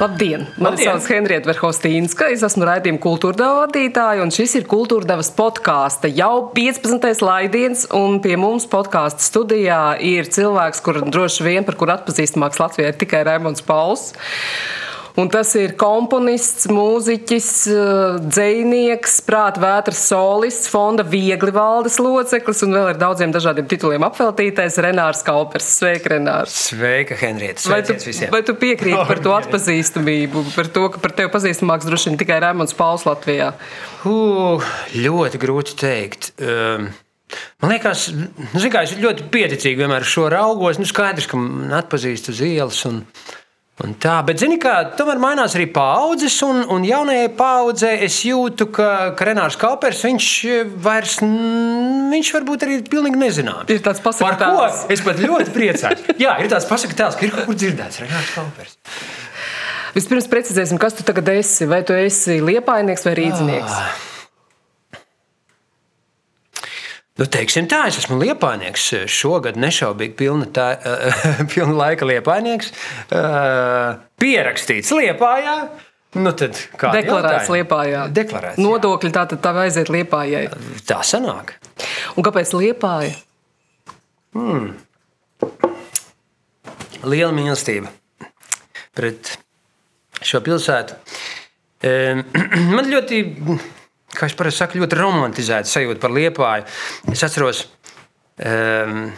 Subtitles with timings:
[0.00, 0.46] Labdien!
[0.56, 2.30] Mani sauc Henrieta Verhostīnska.
[2.32, 7.20] Es esmu raidījuma kultūrdeva vadītāja, un šis ir kultūrdevas podkāsta jau 15.
[7.20, 7.84] laidiens.
[7.92, 12.96] un Pie mums podkāstu studijā ir cilvēks, kur droši vien par kuru atpazīstamāks Latvijā ir
[13.02, 14.14] tikai Raimons Pauls.
[15.20, 22.76] Un tas ir komponists, mūziķis, eh, dzinieks, prāta vētras solists, fonda viegli valdes loceklis un
[22.78, 25.68] vēl ar daudziem dažādiem tituliem apveltītais Renārs Kaupers.
[25.80, 26.54] Sveika, Renārs!
[26.70, 27.66] Sveika, Henrieta!
[27.68, 28.30] Vai tu, visiem!
[28.32, 32.18] vai tu piekrīti par to Oh, atpazīstamību, par to, ka par tevi pazīstamāks droši vien
[32.18, 33.52] tikai Rēmons Pauls Latvijā?
[34.08, 34.64] Uh,
[34.96, 36.32] ļoti grūti pateikt.
[36.40, 36.90] Um,
[37.62, 40.80] man liekas, nu, kā, es ļoti pieticīgi vienmēr šo raugos.
[40.80, 42.82] Nu, skaidrs, ka man atpazīst uz ielas.
[42.88, 43.02] Un,
[43.84, 48.68] un tā, bet, zini, kā tomēr mainās arī paudzes, un, un jaunajai paudzei es jūtu,
[48.74, 50.28] ka, ka Renārs Kaupers, viņš
[50.84, 53.70] vairs, mm, viņš varbūt arī pilnīgi nezināms.
[53.72, 54.02] Ir tāds
[54.44, 54.84] tēls.
[54.96, 56.04] es pat ļoti priecājos.
[56.24, 58.78] Jā, ir tāds pasaka tēls, ka ir kaut kur dzirdēts Renārs Kaupers.
[59.96, 61.66] Vispirms precizēsim, kas tu tagad esi.
[61.70, 63.74] Vai tu esi liepainieks vai rīznieks?
[63.74, 64.09] Ah.
[67.20, 68.86] Nu, teiksim tā, es esmu liepainieks.
[69.12, 70.70] Šogad nešaubīgi pilna, tā,
[71.52, 72.72] pilna laika liepainieks.
[74.20, 75.56] Pierakstīts liepājā.
[76.16, 78.06] Nu, tad Deklarēts liepājā.
[78.10, 78.56] Deklarēts.
[78.58, 78.64] jā.
[78.64, 80.46] Nodokļi tā tad tev aiziet liepājai.
[80.88, 81.52] Tā sanāk.
[82.16, 83.12] Un kāpēc liepāja?
[87.04, 87.92] Liela mīlestība
[88.96, 89.36] pret
[90.24, 90.96] šo pilsētu.
[92.74, 93.20] Man ļoti,
[94.14, 96.66] kā jau parasti saku, ļoti romantizēta sajūta par liepāju.
[97.12, 97.64] Es atceros,
[98.44, 99.10] um,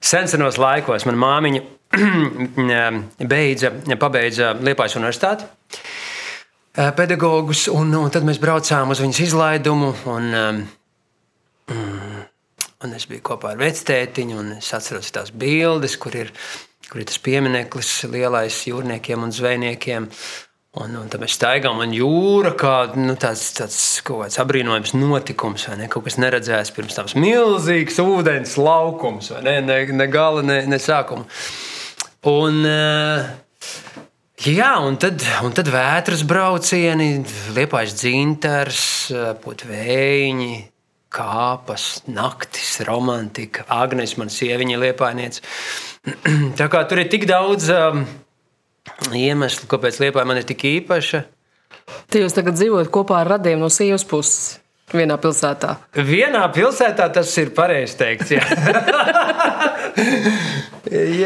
[0.00, 1.64] senos laikos manā māmiņa
[3.32, 5.46] beidza, pabeidza Liepājas universitāti.
[6.76, 9.94] eh, Pedagogus, un, un tad mēs braucām uz viņas izlaidumu.
[10.12, 10.64] Un, um,
[12.84, 16.28] Un es biju kopā ar vectētiņu, un es atceros tās bildes, kur ir,
[16.90, 20.10] kur ir tas piemineklis lielais jūrniekiem un zvejniekiem.
[20.76, 25.64] Un, un tad mēs staigājām, un jūra kā nu, tāds, tāds kaut kāds apbrīnojams notikums,
[25.70, 25.88] vai ne?
[25.88, 29.56] Kaut kas neredzēts pirms tam milzīgs ūdens laukums, vai ne?
[29.64, 31.24] Ne, ne gala, ne, ne sākuma.
[32.28, 33.34] Un, eh,
[34.44, 37.22] Jā, un tad, un tad vētras braucieni,
[37.56, 38.82] liepais dzintars,
[39.40, 40.58] potvēji,
[41.08, 45.40] kāpas, naktis, romantika, Agnēs, man sieviņa liepainiec.
[46.60, 48.04] Tā kā tur ir tik daudz um,
[49.16, 51.22] iemeslu, kāpēc liepaini man ir tik īpaša.
[52.10, 54.56] Te jūs tagad dzīvojat kopā ar radiem no sievas puses
[54.94, 55.76] vienā pilsētā.
[55.98, 58.34] Vienā pilsētā tas ir pareizi teikts.
[58.36, 58.44] Jā.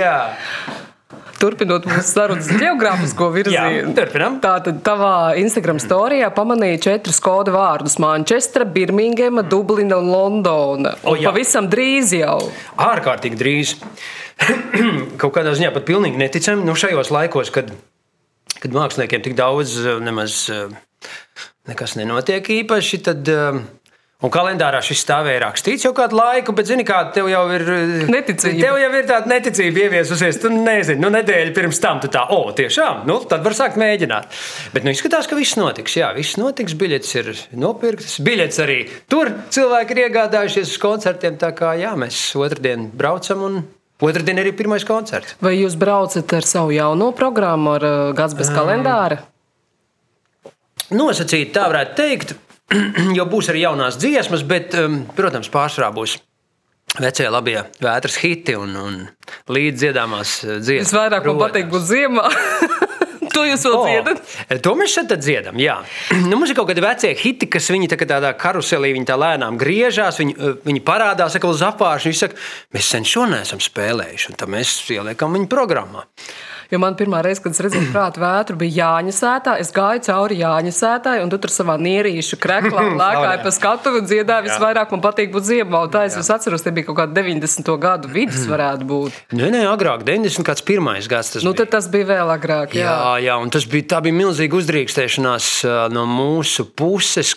[0.00, 0.16] jā.
[1.40, 3.94] Turpinot mūsu sarunas geogrāfisko virzienu.
[3.96, 4.34] turpinam.
[4.44, 10.92] Tātad tavā Instagram storijā pamanīja četrus kodu vārdus- Manchestra, Birmingema, Dublina un Londona.
[11.02, 11.30] O, Un jā.
[11.32, 12.42] pavisam drīz jau.
[12.76, 13.72] ārkārtīgi drīz.
[15.20, 16.64] Kaut kādā ziņā pat pilnīgi neticami.
[16.66, 17.72] Nu, šajos laikos, kad,
[18.60, 20.72] kad māksliniekiem tik daudz eh, nemaz eh,
[21.70, 23.28] nekas nenotiek īpaši, tad.
[23.28, 23.60] eh,
[24.20, 27.62] Un kalendārā šis stāvēja rakstīts jau kādu laiku, bet, zini, kā tev jau ir.
[28.12, 28.66] Neticība.
[28.66, 30.36] Tev jau ir tāda neticība ieviesusies.
[30.42, 34.28] Tu nezini, nu, nedēļu pirms tam tu tā, o, tiešām, nu, tad var sākt mēģināt.
[34.74, 35.96] Bet, nu, izskatās, ka viss notiks.
[35.96, 36.76] Jā, viss notiks.
[36.76, 37.32] Biļets ir
[37.64, 38.18] nopirktas.
[38.26, 38.78] Biļets arī
[39.08, 41.40] tur cilvēki ir iegādājušies uz koncertiem.
[41.40, 43.62] Tā kā, jā, mēs otrdien braucam un
[44.04, 45.36] otrdien arī pirmais koncerts.
[45.44, 49.20] Vai jūs braucat ar savu jauno programmu, ar uh, gads bez kalendāra?
[50.90, 52.34] Nosacīt, tā varētu teikt,
[53.18, 56.18] jo būs arī jaunās dziesmas, bet, um, protams, pārsvarā būs
[56.98, 59.00] vecie labie vētras hiti un, un
[59.52, 60.90] līdziedāmās uh, dziesmas.
[60.90, 62.28] Visvairāk man patīk būt ziemā.
[63.34, 64.22] to jūs vēl dziedat?
[64.22, 65.58] O, to mēs šeit dziedam.
[65.60, 65.80] Jā.
[66.30, 69.58] Nu, mums ir kaut kādi vecie hiti, kas viņi tā tādā karuselī viņi tā lēnām
[69.60, 70.20] griežās.
[70.20, 72.10] Viņi, uh, viņi parādās atkal uz apgājumu.
[72.10, 72.38] Viņi saka,
[72.76, 76.06] mēs sen šo neesam spēlējuši, un tad mēs ieliekam viņu programmā.
[76.70, 79.56] Jo man pirmā reize, kad es redzēju prātu vētru, bija Jāņa sētā.
[79.62, 84.06] Es gāju cauri Jāņa sētai, un tu tur savā nierīšu kreklā lēkāji pa skatu un
[84.06, 84.46] dziedāji.
[84.48, 85.48] Visvairāk man patīk būt
[85.90, 87.72] tā es atceros, tie bija kaut kādi 90.
[87.82, 89.18] gadu vidus varētu būt.
[89.34, 90.46] Nē, nē, agrāk, 90.
[90.46, 91.34] kāds pirmais gads.
[91.36, 91.66] Tas Nu, bija.
[91.76, 92.76] tas bija vēl agrāk.
[92.78, 92.86] Jā.
[92.90, 95.50] Jā, jā, un tas bija, tā bija milzīga uzdrīkstēšanās
[95.94, 97.34] no mūsu puses.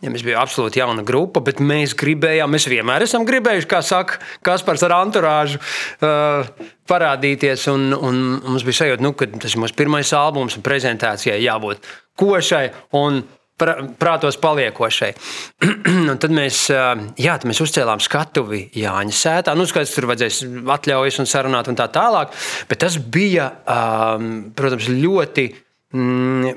[0.00, 4.20] Ja mēs bijām absolūti jauna grupa, bet mēs gribējām, mēs vienmēr esam gribējuši, kā saka
[4.46, 6.48] Kaspars ar anturāžu, uh,
[6.88, 7.66] parādīties.
[7.72, 11.84] Un, un mums bija sajūta, nu, ka tas ir mūsu pirmais albums, un prezentācijai jābūt
[12.20, 12.64] košai
[12.96, 13.20] un
[14.00, 15.10] prātos paliekošai.
[16.22, 16.86] tad mēs, ā,
[17.20, 19.56] jā, tad mēs uzcēlām skatuvi Jāņa sētā.
[19.58, 20.40] Nu, skaidrs, tur vajadzēs
[20.78, 22.32] atļaujas un sarunāt un tā tālāk.
[22.70, 25.50] Bet tas bija, um, protams, ļoti.
[25.96, 26.56] Mm,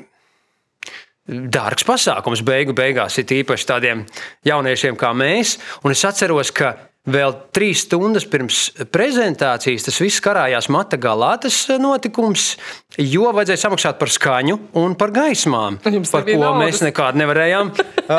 [1.23, 4.01] Dārgs pasākums beigu beigās ir īpaši tādiem
[4.43, 5.55] jauniešiem kā mēs.
[5.87, 6.73] Un es atceros, ka
[7.07, 12.53] vēl trīs stundas pirms prezentācijas tas viss karājās mata galā, tas notikums,
[12.99, 16.61] jo vajadzēja samaksāt par skaņu un par gaismām, Jums par ko naudas.
[16.63, 17.73] mēs nekādu nevarējām.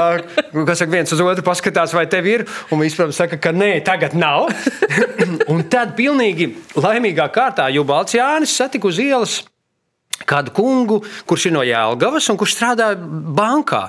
[0.69, 3.75] Kas saka, viens uz otru paskatās, vai tev ir, un viņš, protams, saka, ka nē,
[3.85, 4.49] tagad nav.
[5.53, 9.43] un tad pilnīgi laimīgā kārtā Jubalts Jānis satika uz ielas
[10.29, 13.89] kādu kungu, kurš ir no Jēlgavas un kurš strādā bankā.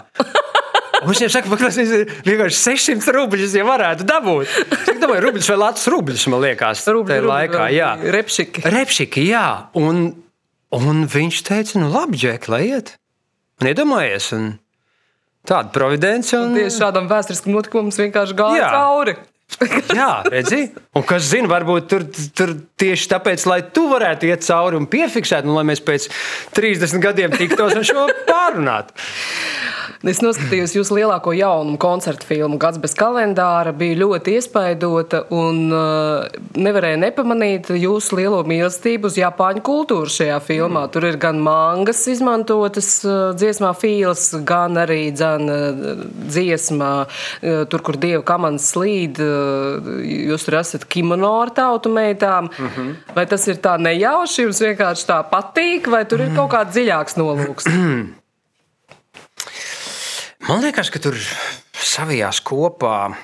[1.06, 4.52] Un Viņš saka, ka tas ir vienkārši 600 rubļus, ja varētu dabūt.
[4.80, 7.68] Es domāju, rubļus vai lācis rubļus, man liekas, tajā laikā.
[7.76, 8.64] Jā, Repšiki.
[8.74, 9.46] Repšiki, jā.
[9.78, 10.08] Un,
[10.74, 12.96] un viņš teica, nu labi, Džek, lai iet.
[13.62, 14.50] Un iedomājies, un
[15.48, 16.34] tāda providence.
[16.40, 16.58] Un...
[16.58, 18.74] Tieši šādam vēsturiskam notikumam vienkārši gāja Jā.
[18.74, 19.18] cauri.
[19.94, 20.64] Jā, redzi,
[20.96, 22.06] un kas zina, varbūt tur,
[22.38, 26.10] tur tieši tāpēc, lai tu varētu iet cauri un piefiksēt, un lai mēs pēc
[26.56, 28.96] 30 gadiem tiktos un šo pārunātu.
[30.06, 33.72] Es noskatījos jūsu lielāko jaunumu koncertu filmu Gads bez kalendāra.
[33.74, 36.28] Bija ļoti iespaidota un uh,
[36.62, 40.86] nevarēja nepamanīt jūsu lielo mīlestību uz Japāņu kultūru šajā filmā.
[40.86, 40.92] Mm.
[40.94, 47.86] Tur ir gan mangas izmantotas uh, dziesmā Fīls, gan arī dzan, uh, dziesmā, uh, tur,
[47.90, 49.22] kur dieva kamans slīd.
[49.24, 52.50] Uh, jūs tur esat kimono ar tautu meitām.
[52.58, 52.96] Mm -hmm.
[53.16, 57.18] Vai tas ir tā nejauši, jums vienkārši tā patīk, vai tur ir kaut kāds dziļāks
[57.18, 57.66] nolūks?
[60.48, 61.16] Man liekas, ka tur
[61.74, 63.16] savijās kopā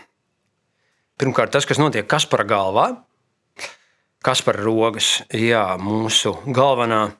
[1.22, 2.96] pirmkārt tas, kas notiek Kaspara galvā,
[4.22, 7.12] Kaspara rogas, jā, mūsu galvenā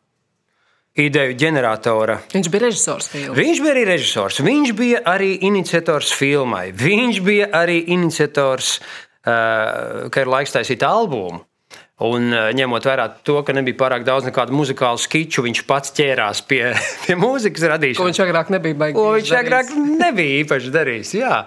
[1.02, 2.18] ideju ģeneratora.
[2.34, 3.36] Viņš bija režisors filmā.
[3.38, 8.80] Viņš bija arī režisors, viņš bija arī iniciators filmai, viņš bija arī iniciators,
[9.26, 11.44] ka ir laiks taisīt albumu.
[12.02, 16.42] Un, uh, ņemot vērā to, ka nebija pārāk daudz nekādu muzikālu skiču, viņš pats ķērās
[16.50, 16.64] pie,
[17.06, 18.10] pie mūzikas Ko radīšanas.
[18.10, 18.98] viņš agrāk nebija baigts.
[18.98, 19.70] Ko viņš agrāk
[20.04, 21.14] nebija īpaši darījis.
[21.20, 21.38] Jā.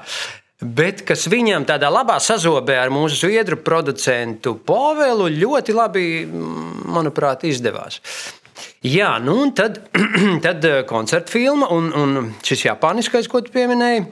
[0.65, 6.07] Bet kas viņam tādā labā sazobē ar mūsu zviedru producentu Povelu ļoti labi,
[6.87, 7.99] manuprāt, izdevās.
[8.87, 9.81] Jā, nu un tad,
[10.47, 14.07] tad eh, koncerta filma un, un šis japāniskais, ko tu pieminēji.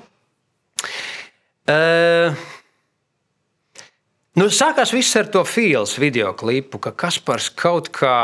[1.71, 2.35] Uh,
[4.41, 8.17] nu, sākās viss ar to filmu video klipu, ka Kaspars kaut kā,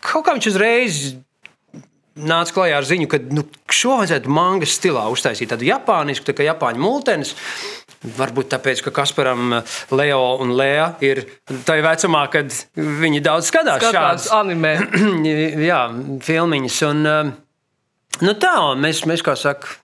[0.00, 1.02] kaut kā viņš uzreiz
[2.18, 6.46] nāca klajā ar ziņu, ka nu, šo vajadzētu mangas stilā uztaisīt tādu japānisku, tā kā
[6.46, 7.34] japāņu multenis.
[8.02, 9.60] Varbūt tāpēc, ka Kasparam
[9.94, 11.22] Leo un Lēja ir
[11.68, 14.74] tajā vecumā, kad viņi daudz skatās, Skatās šādas animē.
[15.70, 15.80] jā,
[16.26, 16.80] filmiņas.
[16.88, 17.32] Un, um,
[18.26, 19.76] nu tā, un mēs, mēs, kā saka,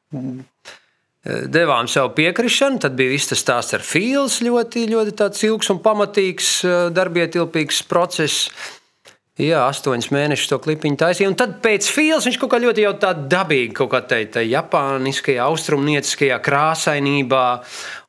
[1.52, 2.80] devām savu piekrišanu.
[2.84, 7.84] Tad bija viss tas stāsts ar Fīls, ļoti, ļoti tāds ilgs un pamatīgs, uh, darbietilpīgs
[7.90, 8.48] process.
[9.38, 11.28] Jā, astoņus mēnešus to klipiņu taisīja.
[11.30, 15.44] Un tad pēc Fīls viņš kaut kā ļoti jau tā dabīgi, kaut kā tādā japāniskajā,
[15.44, 17.44] austrumnieciskajā krāsainībā,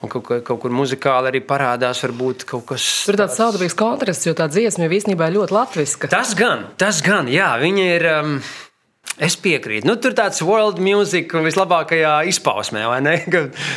[0.01, 3.77] un kaut, kā- kaut kur muzikāli arī parādās varbūt kaut kas Tur ir tāds savādāks
[3.77, 6.09] kontrasts, jo tā dziesma jau īstenībā ir ļoti latviska.
[6.09, 8.09] Tas gan, tas gan, jā, viņa ir.
[8.15, 8.41] Um,
[9.19, 9.83] Es piekrītu.
[9.87, 13.15] Nu, tur tāds world music vislabākajā izpausmē, vai ne?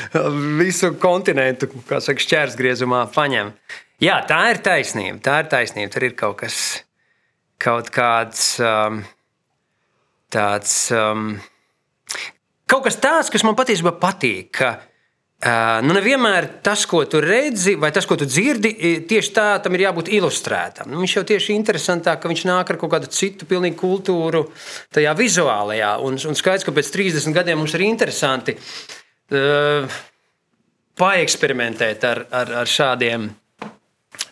[0.60, 3.50] Visu kontinentu, kā saka, šķērsgriezumā paņem.
[4.02, 5.18] Jā, tā ir taisnība.
[5.22, 5.90] Tā ir taisnība.
[5.94, 6.56] Tur ir kaut kas,
[7.62, 9.02] kaut kāds um,
[10.30, 10.76] tāds.
[10.94, 11.36] Um,
[12.70, 14.54] kaut kas tāds, kas man patiesībā patīk.
[14.58, 14.76] Ka,
[15.42, 18.70] nu, nevienmēr tas, ko tu redzi, vai tas, ko tu dzirdi,
[19.10, 20.86] tieši tā tam ir jābūt ilustrētam.
[20.92, 24.44] Nu, viņš jau tieši interesantāk, ka viņš nāk ar kaut kādu citu pilnīgu kultūru
[24.94, 25.96] tajā vizuālajā.
[26.06, 30.00] Un, un skaidrs, ka pēc 30 gadiem mums ir interesanti uh,
[31.02, 33.30] paeksperimentēt ar, ar, ar šādiem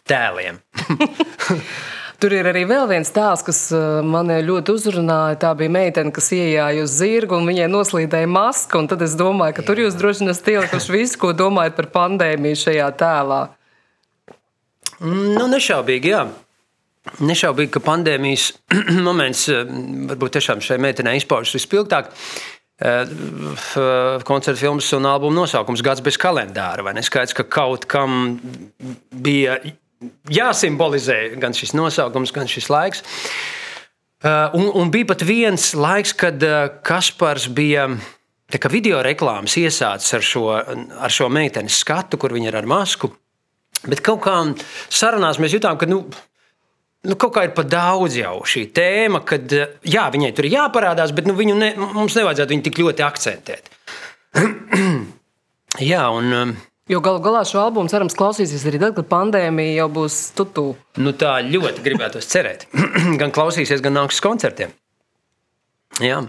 [0.06, 0.62] tēliem.
[2.20, 5.38] Tur ir arī vēl viens tēls, kas uh, mani ļoti uzrunāja.
[5.40, 8.76] Tā bija meitene, kas ienāca uz zirgu un viņai noslīdēja maska.
[8.82, 11.88] un Tad es domāju, ka tur jūs droši vien esat ielikuši visu, ko domājat par
[11.94, 13.40] pandēmiju šajā tēlā.
[15.00, 16.26] Nu, nešaubīgi, jā.
[17.24, 18.50] Nešaubīgi, ka pandēmijas
[19.06, 19.64] moments eh,
[20.12, 22.12] varbūt tiešām šai meitenei izpaužas vispilgtāk.
[22.80, 23.14] Eh,
[24.28, 26.84] Koncerta filmas un albuma nosaukums Gads bez kalendāra.
[27.04, 28.36] Skaidrs, ka kaut kam
[29.08, 29.56] bija
[30.32, 33.02] jāsimbolizē gan šis nosaukums, gan šis laiks.
[33.04, 33.60] Uh,
[34.52, 37.86] Un, un bija pat viens laiks, kad uh, Kaspars bija
[38.52, 42.68] tā kā video reklāmas iesācis ar šo, ar šo meitenes skatu, kur viņa ir ar
[42.68, 43.08] masku.
[43.86, 44.34] Bet kaut kā
[44.92, 46.02] sarunās mēs jutām, ka nu,
[47.08, 50.58] nu, kaut kā ir par daudz jau šī tēma, kad uh, jā, viņai tur ir
[50.58, 53.72] jāparādās, bet nu, ne, mums nevajadzētu viņu tik ļoti akcentēt.
[55.92, 56.56] jā, un um,
[56.90, 60.72] Jo galu galā šo albumu cerams klausīsies arī tad, kad pandēmija jau būs tutū.
[60.98, 62.66] nu, tā ļoti gribētos cerēt.
[63.20, 64.74] gan klausīsies, gan nāks uz koncertiem.
[66.02, 66.24] Jā.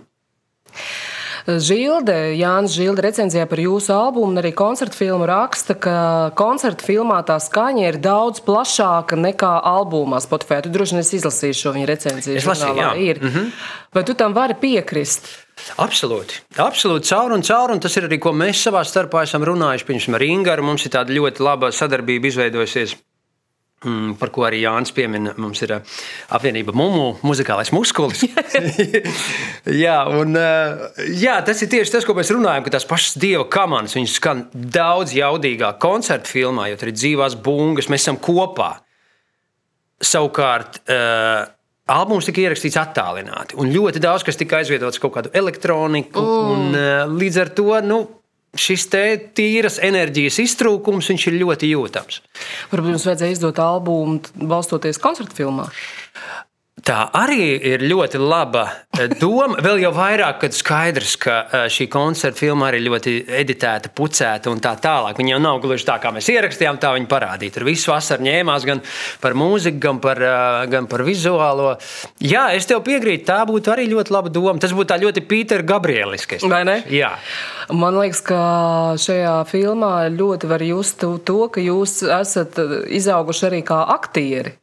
[1.48, 5.96] Žilde, Jānis Žilde recenzijā par jūsu albumu un arī koncertu filmu raksta, ka
[6.38, 10.62] koncertu filmā tā skaņa ir daudz plašāka nekā albumā Spotify.
[10.62, 12.38] Tu droši vien izlasīji šo viņa recenziju.
[12.38, 12.92] Es lasīju, jā.
[13.02, 13.24] Ir.
[13.24, 13.50] Mm -hmm.
[13.94, 15.34] Vai tu tam vari piekrist?
[15.82, 16.42] Absolūti.
[16.62, 17.76] Absolūti caur un caur.
[17.76, 19.88] Un tas ir arī, ko mēs savā starpā esam runājuši.
[19.88, 22.98] Piemēram, ar Ingūru mums ir tāda ļoti laba sadarbība izveidojusies.
[23.82, 25.94] Mm, par ko arī Jānis piemina, mums ir uh,
[26.38, 28.22] apvienība Mūmu, muzikālais muskulis.
[29.84, 30.84] jā, un, uh,
[31.18, 35.16] jā, tas ir tieši tas, ko mēs runājam, ka tās pašas dieva komandas skan daudz
[35.18, 38.70] jaudīgāk koncertu filmā, jo tur ir dzīvās bungas, mēs esam kopā.
[39.98, 41.50] Savukārt, uh,
[41.92, 46.24] albums tika ierakstīts attālināti, un ļoti daudz kas tika aizvietots kaut kādu elektroniku.
[46.24, 46.50] Mm.
[46.56, 48.02] Un, uh, līdz ar to nu,
[48.58, 48.88] šis
[49.38, 52.22] tīras enerģijas iztrūkums ir ļoti jūtams.
[52.72, 55.70] Varbūt jums vajadzēja izdot albumu balstoties koncertu filmā.
[56.82, 58.64] Tā arī ir ļoti laba
[58.98, 59.60] eh, doma.
[59.62, 64.62] Vēl jau vairāk, kad skaidrs, ka eh, šī koncerta filma arī ļoti editēta, pucēta un
[64.64, 65.20] tā tālāk.
[65.20, 67.54] Viņa jau nav gluži tā, kā mēs ierakstījām, tā viņa parādīja.
[67.58, 68.82] Tur viss vasarā ņēmās gan
[69.22, 71.76] par mūziku, gan par, eh, gan par vizuālo.
[72.18, 74.58] Jā, es tev piekrītu, tā būtu arī ļoti laba doma.
[74.60, 76.48] Tas būtu tā ļoti Pīters Gabrieliskis.
[76.50, 76.82] Vai ne?
[76.90, 77.14] Jā.
[77.70, 78.42] Man liekas, ka
[78.98, 82.58] šajā filmā ļoti var just to, ka jūs esat
[82.90, 84.58] izauguši arī kā aktieri.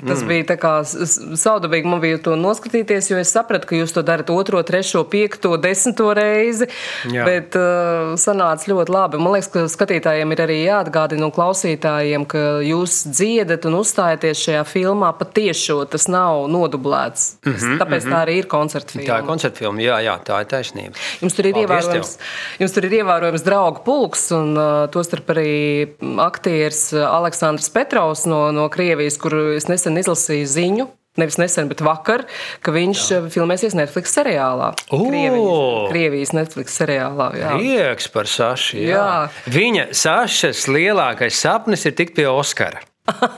[0.00, 0.28] Tas mm.
[0.28, 4.30] bija tā kā saudabīgi man bija to noskatīties, jo es sapratu, ka jūs to darat
[4.34, 6.66] otro, trešo, piekto, desmito reizi.
[7.12, 7.26] Jā.
[7.28, 9.20] Bet uh, sanāca ļoti labi.
[9.22, 14.64] Man liekas, ka skatītājiem ir arī jāatgādina un klausītājiem, ka jūs dziedat un uzstājaties šajā
[14.68, 15.80] filmā patiešo.
[15.90, 17.36] Tas nav nodublēts.
[17.44, 18.14] Mm -hmm, Tāpēc mm -hmm.
[18.14, 19.08] tā arī ir koncerta filma.
[19.08, 20.94] Tā ir koncerta filma, jā, jā, tā ir taisnība.
[21.20, 22.26] Jums tur ir, Paldies ievērojams, tev.
[22.58, 28.68] jums tur ir ievērojams draugu pulks, un uh, tostarp arī aktieris Aleksandrs Petrovs no, no
[28.68, 30.90] Krievijas, kur es nesen nesen izlasīju ziņu.
[31.14, 32.24] Nevis nesen, bet vakar,
[32.58, 33.18] ka viņš jā.
[33.30, 34.72] filmēsies Netflix seriālā.
[34.90, 37.28] Krievijas, Krievijas Netflix seriālā.
[37.38, 37.52] Jā.
[37.54, 38.80] Prieks par Sašu.
[38.82, 38.96] Jā.
[38.96, 39.52] Jā.
[39.54, 42.82] Viņa Sašas lielākais sapnis ir tikt pie Oskara.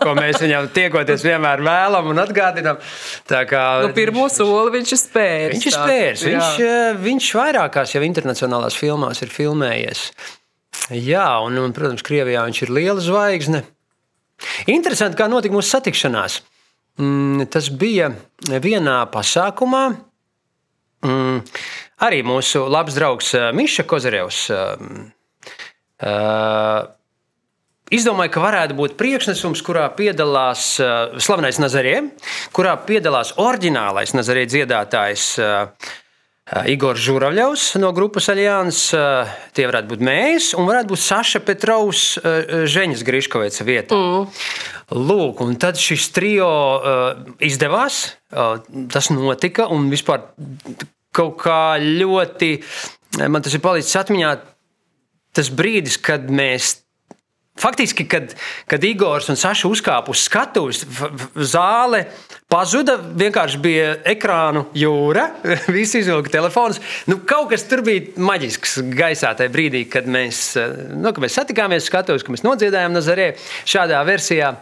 [0.00, 2.80] ko mēs viņam tiekoties vienmēr vēlam un atgādinām.
[3.28, 5.58] Nu, pirmo soli viņš ir spēris.
[5.58, 6.26] Viņš ir spēris.
[6.30, 6.50] Viņš,
[7.02, 10.08] viņš vairākās jau internacionālās filmās ir filmējies.
[10.96, 13.66] Jā, un, un protams, Krievijā viņš ir liela zvaigzne.
[14.70, 16.40] Interesanti, kā notika mūsu satikšanās.
[17.00, 18.10] Mm, tas bija
[18.48, 19.84] vienā pasākumā.
[21.06, 21.40] Mm,
[22.06, 24.64] arī mūsu labs draugs eh, Miša Kozarevs uh,
[27.92, 32.00] izdomāja, ka varētu būt priekšnesums, kurā piedalās slavenais Nazarē,
[32.56, 35.28] kurā piedalās oriģinālais Nazarē dziedātājs.
[36.46, 38.84] Uh, Igors Žuravļovs no grupas Aljāns,
[39.56, 42.04] tie varētu būt mēs, un varētu būt Saša Petrovs,
[42.70, 43.98] Ženas Griškovica vietā.
[43.98, 44.28] Mm.
[44.94, 46.46] Lūk, un tad šis trio
[47.42, 47.96] izdevās,
[48.30, 50.28] tas notika, un vispār
[51.16, 52.52] kaut kā ļoti
[53.24, 54.36] man tas ir palicis atmiņā.
[55.36, 56.85] Tas brīdis, kad mēs
[57.56, 58.34] Faktiski, kad,
[58.68, 60.82] kad Igors un Saša uzkāpa uz skatuves,
[61.48, 62.02] zāle
[62.52, 62.98] pazuda.
[63.16, 65.30] Vienkārši bija ekrānu jūra,
[65.76, 66.82] visi izvilka telefonus.
[67.08, 70.42] Nu, kaut kas tur bija maģisks gaisā tajā brīdī, kad mēs,
[70.92, 73.32] nu, kad mēs satikāmies skatuves, kad mēs nodziedājām Nazarē
[73.64, 74.52] šādā versijā.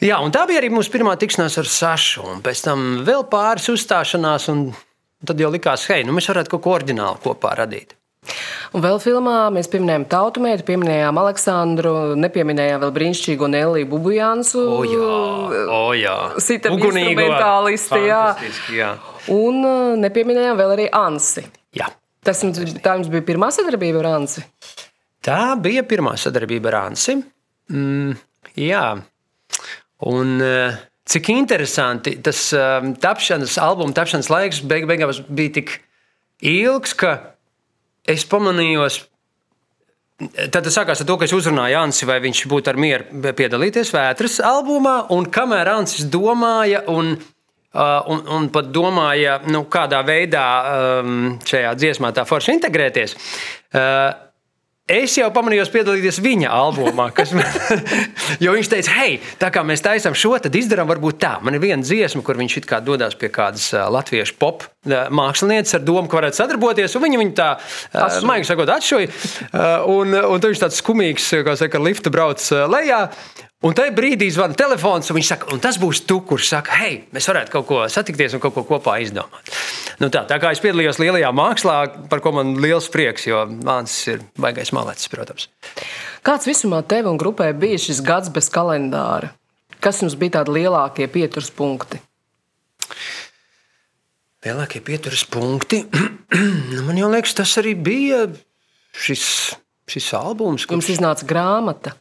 [0.00, 2.24] Jā, un tā bija arī mūsu pirmā tikšanās ar Sašu.
[2.32, 4.70] Un pēc tam vēl pāris uzstāšanās, un
[5.28, 7.99] tad jau likās, hei, nu mēs varētu kaut ko oriģinālu kopā radīt.
[8.70, 14.62] Un vēl filmā mēs pieminējām tautu mērķi, pieminējām Aleksandru, nepieminējām vēl brīnišķīgo Neliju Bubujansu.
[14.76, 15.14] O jā,
[15.74, 16.16] o jā.
[16.42, 18.22] Sitam instrumentālisti, jā.
[18.76, 18.90] jā.
[19.34, 21.46] Un uh, nepieminējām vēl arī Ansi.
[21.76, 21.88] Jā.
[22.26, 24.44] Tas jums, tā jums bija pirmā sadarbība ar Ansi?
[25.24, 27.16] Tā bija pirmā sadarbība ar Ansi.
[27.72, 28.14] Mm,
[28.60, 28.84] jā.
[30.06, 30.78] Un, uh,
[31.10, 35.78] cik interesanti tas um, tapšanas, albuma tapšanas laiks beig beigās bija tik
[36.46, 37.29] ilgs, ka
[38.12, 38.88] es pamanīju,
[40.20, 43.92] Tad tas sākās ar to, ka es uzrunāju Ansi, vai viņš būtu ar mieru piedalīties
[43.94, 45.06] Vētras albumā.
[45.16, 50.44] Un kamēr Ansis domāja, un, uh, un, un pat domāja, nu, kādā veidā
[51.00, 54.10] um, šajā dziesmā tā forši integrēties, uh,
[54.90, 57.46] Es jau pamanīju, piedalīties viņa albumā, kas man,
[58.42, 61.36] jo viņš teica, hei, tā kā mēs taisām šo, tad izdarām varbūt tā.
[61.46, 66.08] Man ir viena dziesma, kur viņš kā dodas pie kādas latviešu pop mākslinieces ar domu,
[66.10, 67.50] ka varētu sadarboties, un viņa viņu tā,
[68.26, 69.12] maigi sakot, atšoja.
[69.92, 72.42] Un, un tad viņš tāds skumīgs, kā saka, lifta brauc
[72.74, 73.04] lejā.
[73.60, 77.02] Un tajā brīdī zvana telefons, un viņš saka, un tas būs tu, kurš saka, hei,
[77.12, 79.52] mēs varētu kaut ko satikties un kaut ko kopā izdomāt.
[80.00, 81.76] Nu tā, tā kā es piedalījos lielajā mākslā,
[82.08, 85.50] par ko man liels prieks, jo mans ir baigais malecis, protams.
[86.24, 89.34] Kāds visumā tev un grupai bija šis gads bez kalendāra?
[89.80, 92.00] Kas jums bija tādi lielākie pieturspunkti?
[94.44, 95.84] lielākie pieturas punkti.
[96.72, 98.24] nu, man liekas, tas arī bija
[98.96, 99.24] šis,
[99.90, 100.66] šis albums.
[100.66, 100.78] Kurš...
[100.78, 101.94] Jums iznāca grāmata.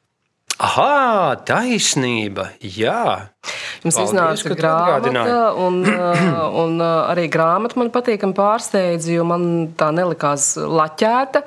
[0.60, 2.50] Ah, taisnība.
[2.60, 3.32] Jā.
[3.80, 9.46] Jums Paldies, iznāca grāmata, un, uh, un uh, arī grāmata man patīkami pārsteidza, jo man
[9.80, 11.46] tā nelikās laķēta,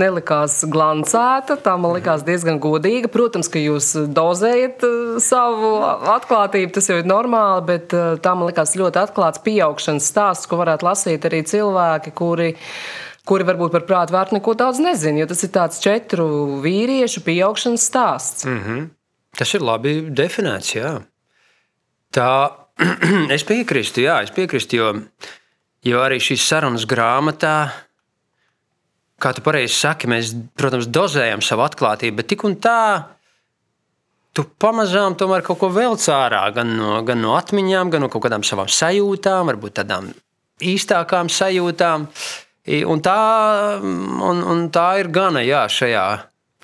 [0.00, 1.58] nelikās glancēta.
[1.60, 3.12] Tā man likās diezgan godīga.
[3.12, 5.74] Protams, ka jūs dozējat uh, savu
[6.16, 10.88] atklātību, tas jau ir normāli, bet tā man likās ļoti atklāts pieaugšanas stāsts, ko varētu
[10.88, 12.54] lasīt arī cilvēki, kuri
[13.26, 16.26] kuri varbūt par prātu vērtu neko daudz nezina, jo tas ir tāds četru
[16.64, 18.46] vīriešu pieaugšanas stāsts.
[18.46, 18.84] Mm -hmm.
[19.36, 20.92] Tas ir labi definēts, jā.
[22.14, 22.30] Tā
[23.36, 24.94] es piekrītu, jā, es piekrītu, jo,
[25.84, 27.68] jo arī šīs sarunas grāmatā,
[29.20, 33.04] kā tu pareizi saki, mēs, protams, dozējam savu atklātību, bet tik un tā.
[34.32, 38.22] Tu pamazām tomēr kaut ko vēl cārā, gan no, gan no atmiņām, gan no kaut
[38.22, 40.12] kādām savām sajūtām, varbūt tādām
[40.60, 42.02] īstākām sajūtām.
[42.02, 43.18] Uh, Un tā,
[43.82, 46.06] un, un tā ir gana jā, šajā.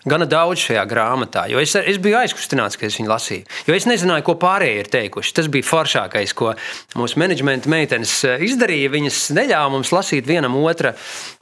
[0.03, 3.45] Gana daudz šajā grāmatā, jo es, es biju aizkustināts, kad es viņu lasīju.
[3.69, 5.35] Jo es nezināju, ko pārējie ir teikuši.
[5.37, 6.57] Tas bija foršākais, ko
[6.99, 8.91] mūsu menedžmenta meitenes eh, izdarīja.
[8.97, 10.91] Viņas neļāva mums lasīt vienam otru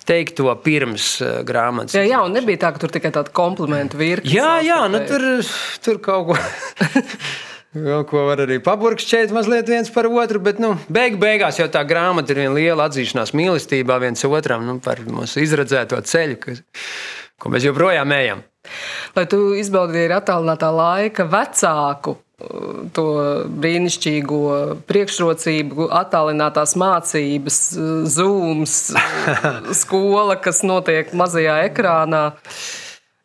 [0.04, 1.96] teikto pirms uh, grāmatas.
[1.96, 4.28] Jā, jā, un nebija tā, ka tur tikai tāda komplimentu virkne.
[4.32, 5.24] Jā, jā, nu, tur,
[5.86, 6.40] tur kaut ko.
[7.70, 11.84] Vēl ko var arī paburkšķēt mazliet viens par otru, bet nu, beig beigās jau tā
[11.86, 16.64] grāmata ir viena liela atzīšanās mīlestībā viens otram nu, par mūsu izredzēto ceļu, kas,
[17.38, 18.42] ko mēs joprojām ejam.
[19.14, 23.06] Vai tu izbaudīji attālinātā laika vecāku uh, to
[23.62, 24.42] brīnišķīgo
[24.90, 28.78] priekšrocību, attālinātās mācības, uh, zūms,
[29.84, 32.32] skola, kas notiek mazajā ekrānā?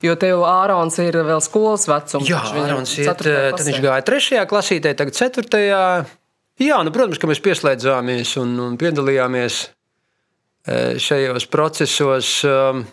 [0.03, 2.27] Jo tev Ārons ir vēl skolas vecums.
[2.27, 5.85] Jā, Ārons iet, tad viņš gāja trešajā klasītē, tagad ceturtajā.
[6.61, 12.29] Jā, nu, protams, ka mēs pieslēdzāmies un, un piedalījāmies e, šajos procesos.
[12.47, 12.85] Um,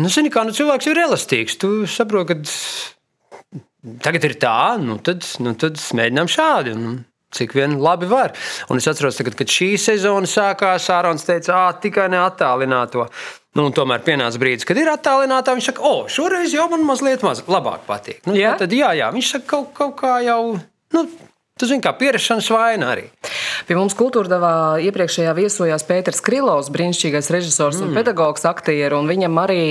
[0.00, 1.58] nu, zini, kā nu, cilvēks ir elastīgs.
[1.60, 6.76] Tu saproti, ka tagad ir tā, nu tad, nu, tad mēģinām šādi.
[6.76, 8.32] Un, Cik vien labi var.
[8.72, 13.04] Un es atceros, tagad, kad šī sezona sākās, Ārons teica, ah, tikai neatālināto.
[13.58, 15.56] Nu, tomēr pienāca brīdis, kad ir attālināta.
[15.58, 18.20] Viņš saka, o, šoreiz jau man mazliet maz, labāk patīk.
[18.28, 18.54] Nu, jā?
[18.60, 20.42] Tad, jā, jā, viņš saka, kaut, kaut kā jau.
[20.94, 21.08] Nu,
[21.58, 23.08] Tas ir kā pierašanās vaina arī.
[23.66, 27.88] Pie mums kultūrdevā iepriekšējā viesojās Pēters Krilovs, brīnišķīgais režisors mm.
[27.88, 29.08] un pedagogs, aktieris.
[29.10, 29.64] Viņam arī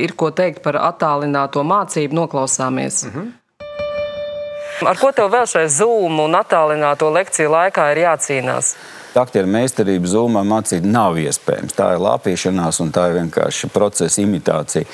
[0.00, 2.16] ir ko teikt par attālināto mācību.
[2.22, 3.04] Noklausāmies.
[3.04, 4.88] Mm -hmm.
[4.88, 8.74] Ar ko tev vēl šai Zoom un attālināto lekciju laikā ir jācīnās?
[9.20, 11.76] Aktieru meistarību zūmā mācīt nav iespējams.
[11.76, 14.88] Tā ir lāpīšanās un tā ir vienkārši procesa imitācija.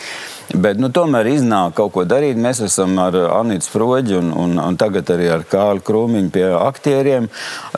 [0.50, 2.38] Bet nu, tomēr iznāk kaut ko darīt.
[2.40, 7.28] Mēs esam ar Anītu Sproģi un, un, un tagad arī ar Kālu Krūmiņu pie aktieriem.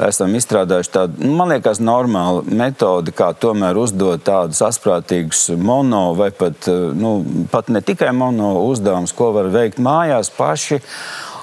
[0.08, 6.30] Esam izstrādājuši tādu, nu, man liekas, normālu metodi, kā tomēr uzdot tādus asprātīgus mono vai
[6.32, 7.18] pat, nu,
[7.52, 10.80] pat ne tikai mono uzdevumus, ko var veikt mājās paši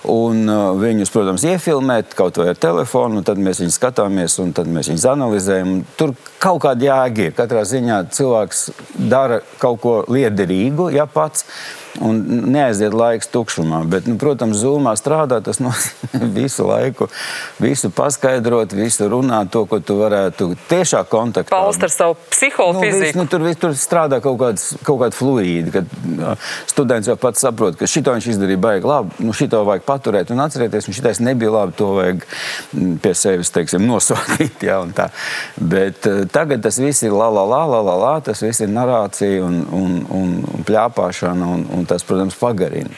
[0.08, 4.70] un uh, viņus, protams, iefilmēt kaut vai ar telefonu, tad mēs viņus skatāmies un tad
[4.72, 5.76] mēs viņus analizējam.
[6.00, 7.36] Tur kaut kāda jēga ir.
[7.38, 8.64] Katrā ziņā cilvēks
[9.12, 11.46] dara kaut ko liederīgu, ja pats
[12.04, 12.20] un
[12.54, 13.82] neaiziet laiks tukšumā.
[13.90, 17.10] Bet, nu, protams, zūmā strādāt, tas nozīmē visu laiku,
[17.62, 21.56] visu paskaidrot, visu runāt, to, ko tu varētu tiešā kontaktā.
[21.56, 23.14] Paust ar savu psiholoģiju.
[23.18, 27.78] Nu, nu, tur, tur strādā kaut, kāds, kaut kāda fluīda, kad students jau pats saprot,
[27.80, 31.54] ka šito viņš izdarīja baigi labi, nu, šito vajag paturēt un atcerēties, un šitais nebija
[31.58, 32.26] labi, to vajag
[33.04, 34.64] pie sevis, teiksim, nosodīt.
[34.66, 34.82] Ja,
[35.60, 39.44] Bet tagad tas viss ir la la la la la la, tas viss ir narācija
[39.46, 42.96] un, un, un, un pļāpāšana un, un tas, protams, pagarina.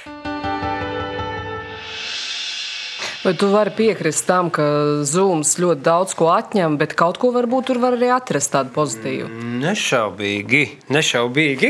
[3.21, 4.63] Vai tu vari piekrist tam, ka
[5.05, 9.27] Zooms ļoti daudz ko atņem, bet kaut ko varbūt tur var arī atrast tādu pozitīvu?
[9.61, 11.69] Nešaubīgi, nešaubīgi.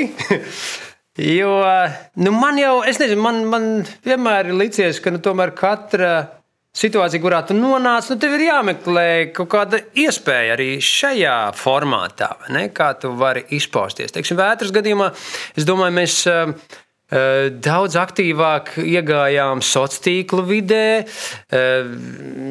[1.41, 1.55] jo
[2.23, 3.65] nu man jau, es nezinu, man, man
[4.07, 6.13] vienmēr ir licies, ka nu, tomēr katra
[6.71, 12.69] situācija, kurā tu nonāc, nu, tev ir jāmeklē kaut kāda iespēja arī šajā formātā, ne,
[12.71, 14.15] kā tu vari izpausties.
[14.15, 15.11] Teiksim, vētras gadījumā,
[15.59, 16.55] es domāju, mēs Eh,
[17.11, 21.03] daudz aktīvāk iegājām sociālo tīklu vidē,
[21.51, 21.91] eh,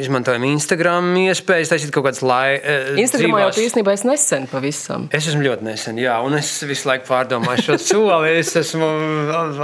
[0.03, 2.65] izmantojam Instagram iespējas, taisīt kaut kādas laikas.
[2.65, 5.09] Eh, Instagramā jau īstenībā es nesen pavisam.
[5.13, 8.39] Es esmu ļoti nesen, jā, un es visu laiku pārdomāju šo soli.
[8.41, 8.89] Es esmu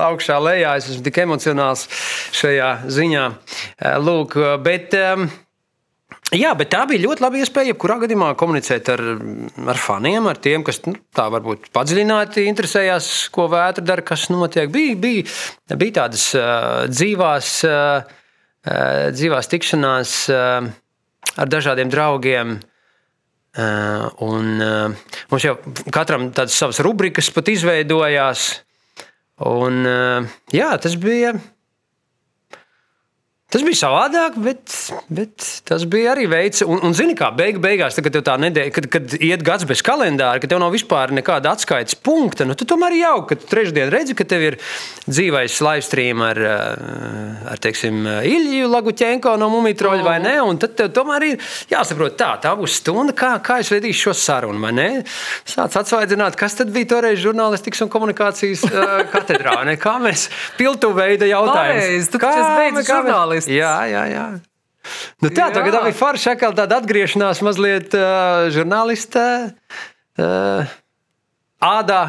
[0.08, 1.86] augšā lejā, es esmu tik emocionāls
[2.32, 3.26] šajā ziņā.
[4.00, 4.94] Lūk, bet.
[4.94, 5.30] Um,
[6.34, 9.02] Jā, bet tā bija ļoti laba iespēja, jebkurā gadījumā komunicēt ar,
[9.70, 14.66] ar faniem, ar tiem, kas nu, tā varbūt padziļināti interesējās, ko vētra dara, kas notiek.
[14.74, 15.22] Bija, bija,
[15.78, 18.16] bija tādas uh, dzīvās, uh,
[19.14, 20.66] dzīvās tikšanās uh,
[21.38, 22.56] ar dažādiem draugiem.
[23.56, 25.54] Uh, un, uh, mums jau
[25.94, 28.48] katram tādas savas rubrikas pat izveidojās.
[29.46, 31.36] Un, uh, jā, tas bija
[33.46, 34.72] Tas bija savādāk, bet,
[35.14, 38.72] bet tas bija arī veids, un, un zini, kā beig, beigās, tad, kad, tā nedēļa,
[38.74, 42.66] kad, kad iet gads bez kalendāra, kad tev nav vispār nekāda atskaites punkta, nu, tad
[42.72, 44.56] tomēr ir jauki, ka tu trešdien redzi, ka tev ir
[45.06, 50.74] dzīvais live stream ar, eh, ar teiksim, Ilju Laguķenko no Mumitroļa vai ne, un tad
[50.82, 54.74] tev tomēr ir jāsaprot tā, tā būs stunda, kā, kā es vedīšu šo sarunu, vai
[54.74, 54.88] ne?
[55.46, 59.78] Sāc atsvaidzināt, kas tad bija toreiz žurnālistikas un komunikācijas uh, katedrā, ne?
[59.78, 60.26] Kā mēs
[60.58, 61.86] piltu veida jautājumus.
[61.86, 62.90] Pareizi, tu taču esi beidzis
[63.44, 63.52] žurnālists.
[63.52, 64.26] Jā, jā, jā.
[65.22, 65.84] Nu, tā tagad Jā.
[65.86, 69.26] bija forša atkal tāda atgriešanās mazliet uh, žurnālistē,
[70.20, 70.76] uh,
[71.64, 72.02] ādā,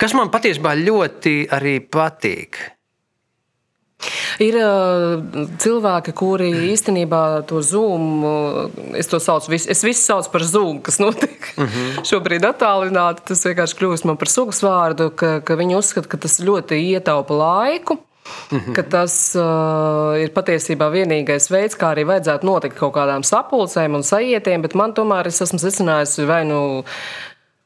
[0.00, 2.62] kas man patiesībā ļoti arī patīk.
[4.42, 5.22] Ir uh,
[5.62, 8.32] cilvēki, kuri īstenībā to zūmu,
[8.98, 12.02] es to saucu, vis, es visu saucu par zūmu, kas notiek uh -huh.
[12.10, 13.24] šobrīd attālināti.
[13.30, 17.34] Tas vienkārši kļūst man par sugas vārdu, ka, ka viņi uzskata, ka tas ļoti ietaupa
[17.34, 17.98] laiku.
[18.76, 24.06] Ka tas uh, ir patiesībā vienīgais veids, kā arī vajadzētu notikt kaut kādām sapulcēm un
[24.06, 26.60] sajietiem, bet man tomēr es esmu secinājusi vai nu.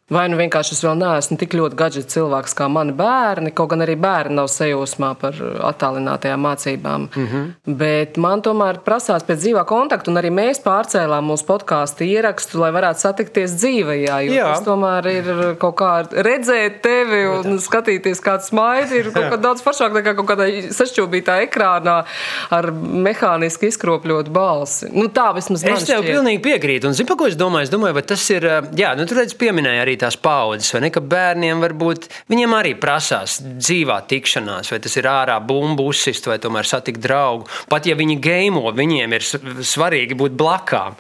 [0.08, 3.84] Vai nu vienkārši es vēl neesmu tik ļoti gadžets cilvēks kā mani bērni, kaut gan
[3.84, 5.36] arī bērni nav sajūsmā par
[5.68, 7.08] attālinātajām mācībām.
[7.14, 7.76] Mm -hmm.
[7.82, 12.70] Bet man tomēr prasās pēc dzīvā kontakta, un arī mēs pārcēlām mūsu podkāstu ierakstu, lai
[12.72, 13.96] varētu satikties dzīvē.
[13.98, 14.46] Jo Jā.
[14.54, 19.62] tas tomēr ir kaut kā redzēt tevi un skatīties, kāds smaidi ir kaut kā daudz
[19.62, 22.04] foršāk nekā kaut kādā sašķobītā ekrānā
[22.50, 24.88] ar mehāniski izkropļotu balsi.
[24.92, 26.12] Nu, tā vismaz man Es tev šķiet.
[26.14, 26.86] pilnīgi piekrītu.
[26.88, 27.62] Un, zini, par ko es domāju?
[27.68, 28.44] Es domāju, vai tas ir.
[28.46, 30.90] uh, Jā, nu, tur redz, pieminēja arī tās paudzes, vai ne?
[30.94, 36.38] Ka bērniem varbūt viņiem arī prasās dzīvā tikšanās, vai tas ir ārā bumbu uzsist, vai
[36.42, 37.48] tomēr satikt draugu.
[37.70, 39.26] Pat ja viņi game, viņiem ir
[39.66, 40.98] svarīgi būt blakām.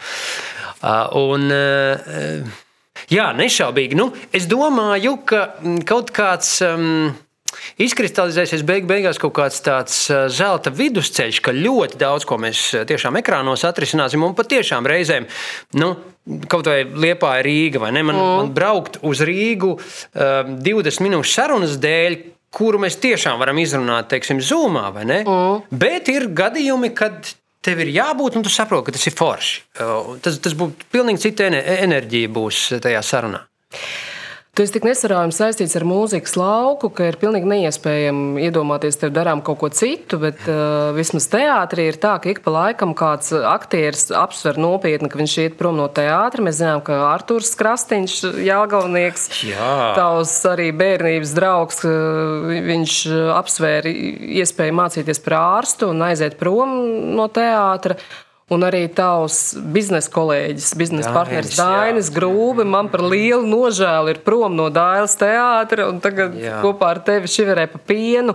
[1.18, 1.48] Un,
[3.10, 3.98] jā, nešaubīgi.
[3.98, 5.46] Nu, es domāju, ka
[5.88, 6.58] kaut kāds.
[6.66, 7.16] Um,
[7.82, 12.84] Izkristalizēsies beig beigās kaut kāds tāds uh, zelta vidusceļš, ka ļoti daudz ko mēs uh,
[12.88, 14.24] tiešām ekrānos atrisināsim.
[14.26, 15.28] Un patiešām reizēm,
[15.78, 15.92] nu,
[16.50, 18.04] kaut vai Liepā ir Rīga, vai ne?
[18.06, 18.40] Man, mm.
[18.42, 22.18] man braukt uz Rīgu uh, 20 minūšu sarunas dēļ.
[22.58, 25.18] Kuru mēs tiešām varam izrunāt, teiksim, zūmā, vai ne?
[25.20, 25.66] Mm.
[25.82, 29.58] Bet ir gadījumi, kad tev ir jābūt, un tu saproti, ka tas ir forši.
[29.76, 33.44] Uh, Tas, tas būtu pilnīgi cita ene- enerģija būs tajā sarunā.
[34.58, 39.38] Tu esi tik nesarājami saistīts ar mūzikas lauku, ka ir pilnīgi neiespējami iedomāties, tev darām
[39.46, 40.18] kaut ko citu.
[40.18, 45.22] Bet uh, vismaz teātrī ir tā, ka ik pa laikam kāds aktieris apsver nopietni, ka
[45.22, 46.42] viņš iet prom no teātra.
[46.42, 48.18] Mēs zinām, ka Arthurs Krastīņš,
[48.48, 49.72] Jālgaunieks, Jā.
[49.94, 53.00] tavs arī bērnības draugs, uh, viņš
[53.38, 53.94] apsvēra
[54.42, 56.80] iespēju mācīties par ārstu un aiziet prom
[57.14, 57.94] no teātra.
[58.48, 61.56] Un arī tavs biznesa kolēģis, biznesa partneris.
[61.58, 66.62] Dainis Grūbi man par lielu nožēlu ir prom no Dāvidas teātra un tagad Jā.
[66.64, 68.32] Kopā ar tevi šiverē pa pienu.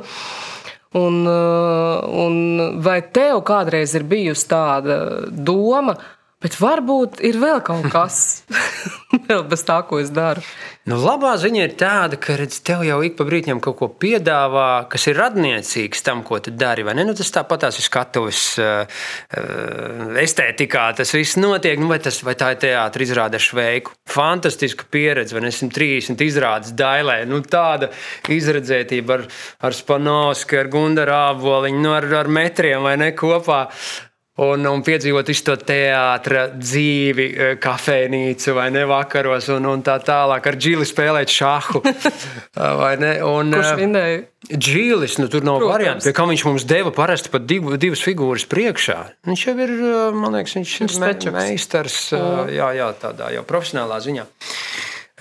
[0.93, 4.97] Un, uh, un vai tev kādreiz ir bijusi tāda
[5.33, 5.95] doma,
[6.43, 8.43] bet varbūt ir vēl kaut kas
[9.29, 10.43] vēl bez tā, ko es daru?
[10.83, 14.83] Nu, labā ziņa ir tāda, ka redz, tev jau ik pa brīdim kaut ko piedāvā,
[14.91, 16.83] kas ir radniecīgs tam, ko tu dari.
[16.83, 19.05] Nu, tas tāpat tās ir skatuves uh,
[20.19, 20.89] estētikā.
[20.99, 21.79] Tas viss notiek.
[21.79, 23.95] Nu, vai, tas, vai tā ir teātris izrāde ar šveiku?
[24.11, 25.55] Fantastiska pieredze, vai ne?
[25.55, 27.21] 130 izrādes dailē.
[27.31, 27.87] Nu, tāda
[28.27, 29.29] izredzētība ar,
[29.63, 33.69] ar Spanovsku, ar Gundaru Āboliņu, nu, ar, ar metriem vai ne kopā.
[34.41, 39.99] Un, un piedzīvot visu to teātris, dzīvi, eh, kafejnīcu vai ne vakaros, un, un tā
[40.01, 41.83] tālāk ar džili spēlēt šāhu.
[42.63, 44.23] Un, Kurš eh, vinēja?
[44.49, 45.71] Džīlis, nu, tur nav Protams.
[45.71, 46.07] variantu.
[46.07, 48.97] Pie kā viņš mums deva parasti pat divu, divas figūras priekšā.
[49.29, 54.01] Viņš jau ir, uh, man liekas, viņš ir me, meistars jā, jā, tādā jau profesionālā
[54.03, 54.25] ziņā.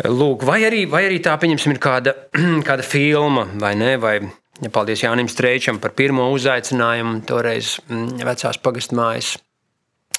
[0.09, 2.16] Lūk, vai arī, vai arī tā, pieņemsim, ir kāda,
[2.68, 3.94] kāda filma, vai ne?
[4.01, 4.16] Vai,
[4.62, 9.37] ja paldies Jānim Streičam par pirmo uzaicinājumu, toreiz mm, vecās pagastmājas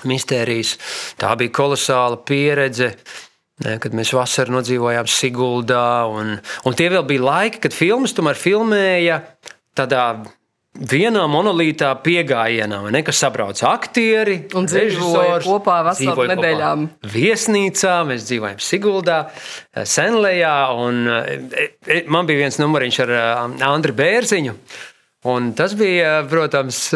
[0.09, 0.75] mistērijas.
[1.21, 2.93] Tā bija kolosāla pieredze.
[3.63, 6.33] Kad mēs vasarā nodzīvojām Siguldā, un,
[6.65, 9.19] un tie vēl bija laiki, kad filmas tomēr filmēja
[9.77, 10.07] tādā
[10.73, 16.87] vienā monolītā piegājienā, ne, kas sabrauc aktieri Un režisors, kopā veselām dzīvoja kopā nedēļām.
[17.13, 19.19] Viesnīcā, mēs dzīvojam Siguldā,
[19.77, 21.37] Senlējā, un e,
[21.85, 23.13] e, man bija viens numuriņš ar
[23.69, 24.57] Andriu Bērziņu.
[25.23, 26.77] Un tas bija, protams,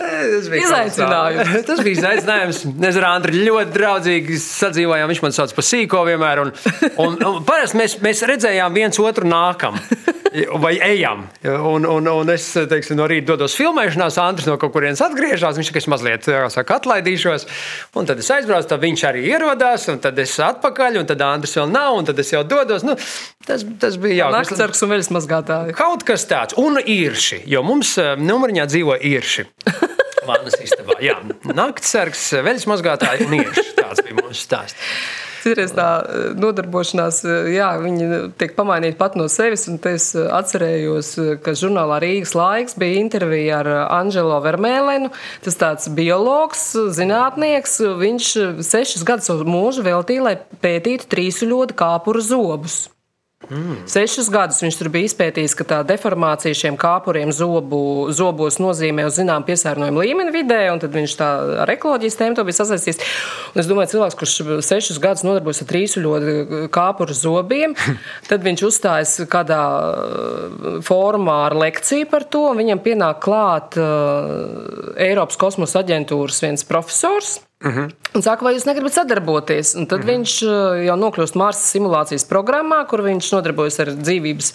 [0.00, 1.50] tas bija Izaicinājums.
[1.68, 2.62] Tas bija izaicinājums.
[2.80, 5.12] Mēs ar Andriu ļoti draudzīgi sadzīvojām.
[5.12, 6.40] Viņš man sauc par sīko vienmēr.
[6.46, 6.54] Un,
[7.04, 9.76] un, un parasti mēs, mēs redzējām viens otru nākam.
[10.62, 11.24] Vai ejam.
[11.42, 15.58] Un, un, un es teiksim, no rīta dodos filmēšanās, Andris no kaut kurienes atgriežas.
[15.58, 17.46] Viņš tikai mazliet saka, atlaidīšos.
[17.98, 21.56] Un tad es aizbraucu, tad viņš arī ierodās, un tad es atpakaļ, un tad Andris
[21.58, 22.86] vēl nav, un tad es jau dodos.
[22.86, 22.96] Nu,
[23.46, 24.38] tas, tas bija jauki.
[24.38, 25.78] Naktsargs un veļas mazgātāji.
[25.78, 29.48] Kaut kas tāds, un īrši, jo mums numuriņā dzīvo īrši.
[30.28, 31.00] Vannas istabā.
[31.02, 31.16] Jā,
[31.48, 33.66] naktsargs, veļas mazgātāji un īrši.
[33.80, 34.92] Tāds bija mūsu stāsts.
[35.44, 35.88] Citreiz tā
[36.38, 37.22] nodarbošanās,
[37.52, 38.08] jā, viņi
[38.40, 39.66] tiek pamainīti pat no sevis.
[39.90, 45.10] Es atcerējos, ka žurnālā Rīgas laiks bija intervija ar Anģelo Vermēlenu.
[45.44, 47.80] Tas tāds biologs, zinātnieks.
[48.00, 48.30] Viņš
[48.66, 52.82] sešus gadus savu mūžu veltīja, lai pētītu trīsuļodu kāpuru zobus.
[53.48, 53.86] Mm.
[53.88, 59.16] Sešus gadus viņš tur bija izpētījis, ka tā deformācija šiem kāpuriem zobu, zobos nozīmē uz
[59.16, 61.30] zināmu piesārņojumu līmeni vidē, un tad viņš tā
[61.64, 63.00] ar ekoloģijas tēmu to bija sasaistījis.
[63.54, 64.36] Un es domāju, cilvēks, kurš
[64.68, 67.74] sešus gadus nodarbojas ar trīsuļotu kāpuru zobiem,
[68.30, 74.92] tad viņš uzstājas kādā uh, formā ar lekciju par to, un viņam pienāk klāt uh,
[75.00, 77.40] Eiropas kosmosa aģentūras viens profesors.
[77.64, 77.80] Uh mhm.
[77.80, 77.90] -huh.
[78.14, 79.74] Un saka, vai jūs negribat sadarboties?
[79.74, 80.08] Un tad mhm.
[80.08, 80.12] -huh.
[80.12, 84.54] viņš uh, jau nokļūst Marsa simulācijas programmā, kur viņš nodarbojas ar dzīvības,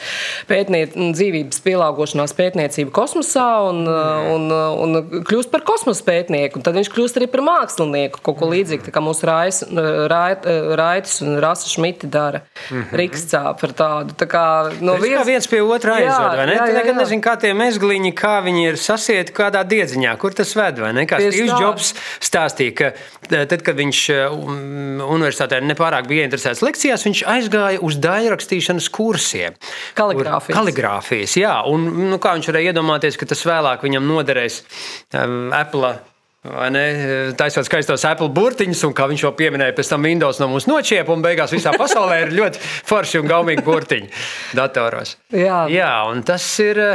[0.50, 4.34] pētnie, dzīvības pielāgošanās pētniecību kosmosā un, uh -huh.
[4.36, 6.56] un, uh, un, un kļūst par kosmosa pētnieku.
[6.56, 9.64] Un tad viņš kļūst arī par mākslinieku, kaut ko līdzīgu, kā mūsu Rais,
[10.08, 12.42] Rait, Raitis un Rasa Šmiti dara.
[12.72, 12.98] Uh -huh.
[12.98, 14.10] Rikstā par tādu.
[14.18, 16.54] Tā kā no viens, viens pie otra aizved, vai ne?
[16.54, 16.68] Jā, jā, jā.
[16.68, 20.80] Tu nekad nezini, kā tie mezgliņi, kā viņi ir sasieti kādā diedziņā, kur tas ved,
[20.80, 21.06] vai ne?
[21.06, 22.95] Kā Steve Jobs stāstīja, ka
[23.30, 29.56] tad, kad viņš um, universitātē nepārāk bija interesēts lekcijās, viņš aizgāja uz daļrakstīšanas kursiem.
[29.98, 30.58] Kaligrāfijas.
[30.58, 31.56] Kaligrāfijas, jā.
[31.70, 34.62] Un, nu, kā viņš varēja iedomāties, ka tas vēlāk viņam noderēs
[35.14, 35.96] um, Apple.
[36.46, 41.10] Taisot skaistos Apple burtiņus, un kā viņš jau pieminēja, pēc tam Windows no mums nočiep,
[41.10, 44.12] un beigās visā pasaulē ir ļoti forši un gaumīgi burtiņi
[44.60, 45.18] datoros.
[45.34, 46.86] Jā, Jā un tas ir.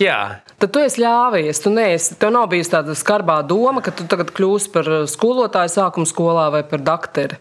[0.00, 1.58] Jā, Tad tu esi ļāvies.
[1.58, 5.72] Tu neesi, tev nav bijusi tāda skarbā doma, ka tu tagad kļūsi par uh, skolotāju
[5.72, 7.40] sākuma skolā vai par doktoru.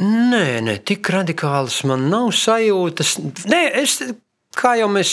[0.00, 3.18] Nē, nē, tik radikāls man nav sajūtas.
[3.52, 3.98] Nē, es,
[4.56, 5.12] kā jau mēs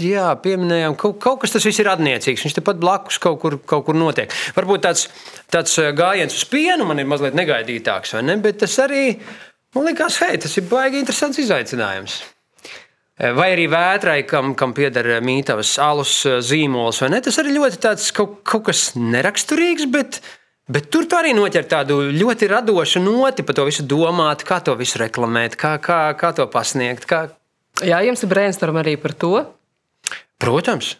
[0.00, 2.46] jā, pieminējām, kaut, kaut kas tas viss ir atniecīgs.
[2.46, 4.32] Viņš tepat blakus kaut kur, kaut kur notiek.
[4.56, 5.04] Varbūt tāds,
[5.52, 8.40] tāds uh, gājiens uz pienu man ir mazliet negaidītāks, ne?
[8.40, 9.10] Bet tas arī
[9.76, 12.22] man liekas, hei, tas ir baigi interesants izaicinājums.
[13.18, 17.22] Vai arī vētrai, kam, kam pieder mītavas alus eh, zīmols, vai ne?
[17.24, 20.20] Tas arī ļoti tāds kaut, kaut kas neraksturīgs, bet,
[20.70, 24.76] bet tur tu arī noķer tādu ļoti radošu noti par to visu domāt, kā to
[24.78, 27.08] visu reklamēt, kā, kā, kā to pasniegt.
[27.10, 27.24] Kā...
[27.82, 29.34] Jā, jums ir brainstorm arī par to?
[30.38, 30.94] Protams.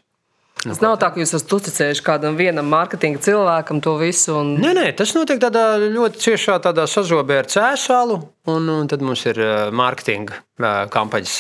[0.64, 4.34] Nu, tas nav tā, ka jūs esat uzticējuši kādam vienam mārketinga cilvēkam to visu.
[4.40, 4.56] Un...
[4.58, 8.18] Nē, nē, tas notiek tādā ļoti ciešā tādā sazobē ar cēsālu.
[8.48, 9.38] Un, un tad mums ir
[9.76, 10.40] mārketinga
[10.90, 11.34] kampaņas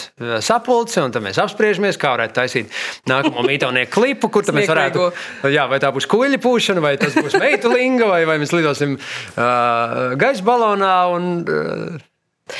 [0.44, 2.76] sapulce, un tad mēs apspriežamies, kā varētu taisīt
[3.10, 5.08] nākamo mītaunieku klipu, kur mēs varētu.
[5.50, 8.98] Jā, vai tā būs kuģa pūšana, vai tas būs meitu linga, vai, vai mēs lidosim
[9.00, 10.94] uh, gaisa balonā.
[11.16, 12.07] Un, uh,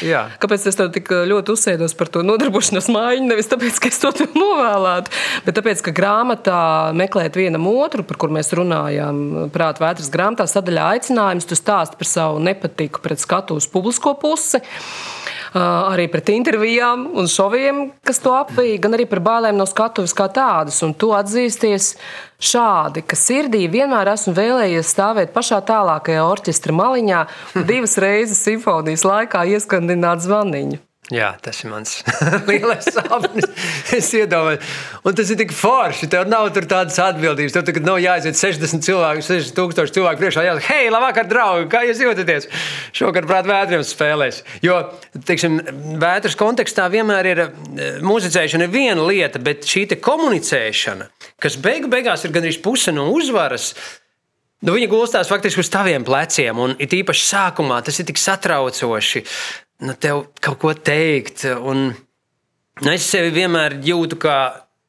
[0.04, 0.24] Jā.
[0.42, 3.28] Kāpēc es tev tik ļoti uzsēdos par to nodarbošanos mājiņu?
[3.32, 5.14] Nevis tāpēc, ka es to novēlētu,
[5.46, 6.60] bet tāpēc, ka grāmatā
[6.98, 12.10] meklēt vienam otru, par kur mēs runājām, prātā vētras grāmatā, sadaļā aicinājums, tu stāsti par
[12.10, 14.62] savu nepatiku pret skatu uz publisko pusi
[15.54, 20.28] arī pret intervijām un šoviem, kas to apvīja, gan arī par bailēm no skatuves kā
[20.32, 20.80] tādas.
[20.84, 21.94] Un tu atzīsties
[22.38, 27.22] šādi, ka sirdī vienmēr esmu vēlējies stāvēt pašā tālākajā orķestra maliņā
[27.56, 30.87] un divas reizes simfonijas laikā ieskandināt zvaniņu.
[31.08, 31.92] Jā, tas ir mans
[32.50, 33.46] lielais sapnis.
[33.96, 34.64] Es iedomājos,
[35.08, 36.08] un tas ir tik forši.
[36.12, 37.54] Tev nav tādas atbildības.
[37.54, 40.44] Tev tagad nav jāiziet 60 cilvēku, 60 tūkstoši cilvēku priekšā.
[40.44, 42.48] Jā, hei, labvakar, draugi, kā jūs jūtaties?
[42.98, 44.42] Šogad, prāt, vētriem spēlēs.
[44.64, 44.82] Jo,
[45.30, 45.62] teiksim,
[46.02, 47.40] vētras kontekstā vienmēr ir
[48.04, 51.08] muzicēšana ir viena lieta, bet šī komunicēšana,
[51.40, 53.70] kas beigu beigās ir gandrīz puse no uzvaras.
[54.60, 59.22] Nu, viņa gulstās faktiski uz taviem pleciem, un it īpaši sākumā tas ir tik satraucoši
[59.84, 61.44] nu, tev kaut ko teikt.
[61.58, 61.90] Un,
[62.82, 64.38] nu, es sevi vienmēr jūtu kā.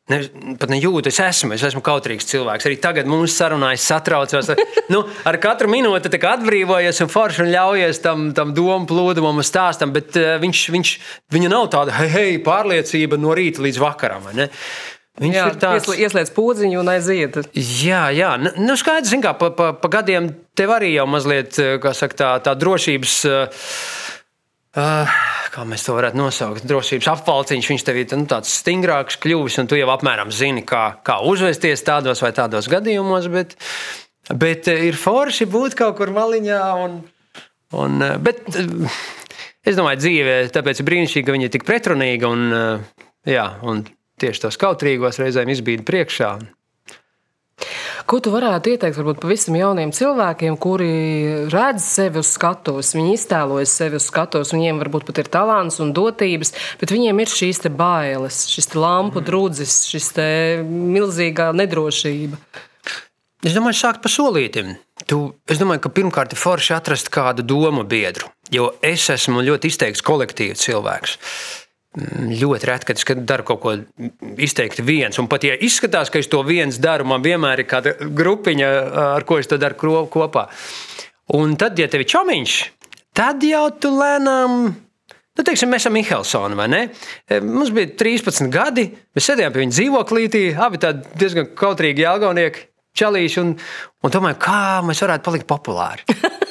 [0.10, 0.24] Ne,
[0.58, 2.66] pat nejūtu, es esmu, es esmu kautrīgs cilvēks.
[2.66, 4.48] Arī tagad mums sarunā es satraucos.
[4.94, 9.94] nu, ar katru minūti atbrīvojies un forši un ļaujies tam, tam domu plūdumam un stāstam,
[9.94, 10.96] bet uh, viņš, viņš,
[11.30, 14.26] viņa nav tāda hei, hei, pārliecība no rīta līdz vakaram.
[15.22, 17.42] Viņš jā, ir tāds- ieslēdz podziņu un aiziet.
[17.54, 18.34] Jā, jā.
[18.42, 22.58] Nu, nu skaidrs, kā pa, pa, pa gadiem tev arī jau mazliet saka, tā, tā
[22.58, 23.20] drošības.
[23.30, 23.66] Uh,
[24.78, 25.10] Uh,
[25.50, 27.70] kā mēs to varētu nosaukt, drošības apvalciņš.
[27.72, 31.86] Viņš tev ir nu, tāds stingrāks, kļuvis, un tu jau apmēram zini, kā, kā uzvesties
[31.88, 33.30] tādos vai tādos gadījumos.
[33.34, 33.58] Bet,
[34.30, 36.62] bet ir forši būt kaut kur maliņā.
[36.86, 37.02] Un,
[37.82, 38.46] un, bet,
[39.66, 42.30] es domāju, dzīve tāpēc ir brīnišķīga, ka viņa ir tik pretrunīga.
[42.30, 42.86] Un,
[43.28, 43.84] Jā, un
[44.20, 46.32] tieši tos kautrīgos reizēm izbīda priekšā.
[48.10, 50.94] Ko tu varētu ieteikt varbūt pavisam jauniem cilvēkiem, kuri
[51.54, 55.92] redz sevi uz skatuves, viņi iztēlojas sevi uz skatuves, viņiem varbūt pat ir talants un
[55.94, 60.10] dotības, bet viņiem ir šīs bailes, šis lampu drudzis, šis
[60.66, 62.42] milzīgā nedrošība.
[63.46, 64.74] Es domāju, sākt pa solītam.
[65.06, 69.70] Tu, es domāju, ka pirmkārt ir forši atrast kādu domu biedru, jo es esmu ļoti
[69.70, 71.20] izteikts kolektīvs cilvēks.
[71.98, 73.72] Ļoti reti, kad es daru kaut ko
[74.38, 75.18] izteikti viens.
[75.18, 78.68] Un pat ja izskatās, ka es to viens daru, man vienmēr ir kāda grupiņa,
[79.16, 80.46] ar ko es to daru kopā.
[81.34, 82.60] Un tad, ja tev ir čomiņš,
[83.18, 84.62] tad jau tu lēnām.
[85.40, 86.82] Nu, teiksim, mēs esam Mihelsoni, vai ne?
[87.26, 92.66] E, mums bija 13 gadi, mēs sēdējām pie viņa dzīvoklītī, abi tādi diezgan kautrīgi jāgaunieki,
[93.00, 93.54] čalīši, un,
[94.04, 96.06] un domājam, kā mēs varētu palikt populāri.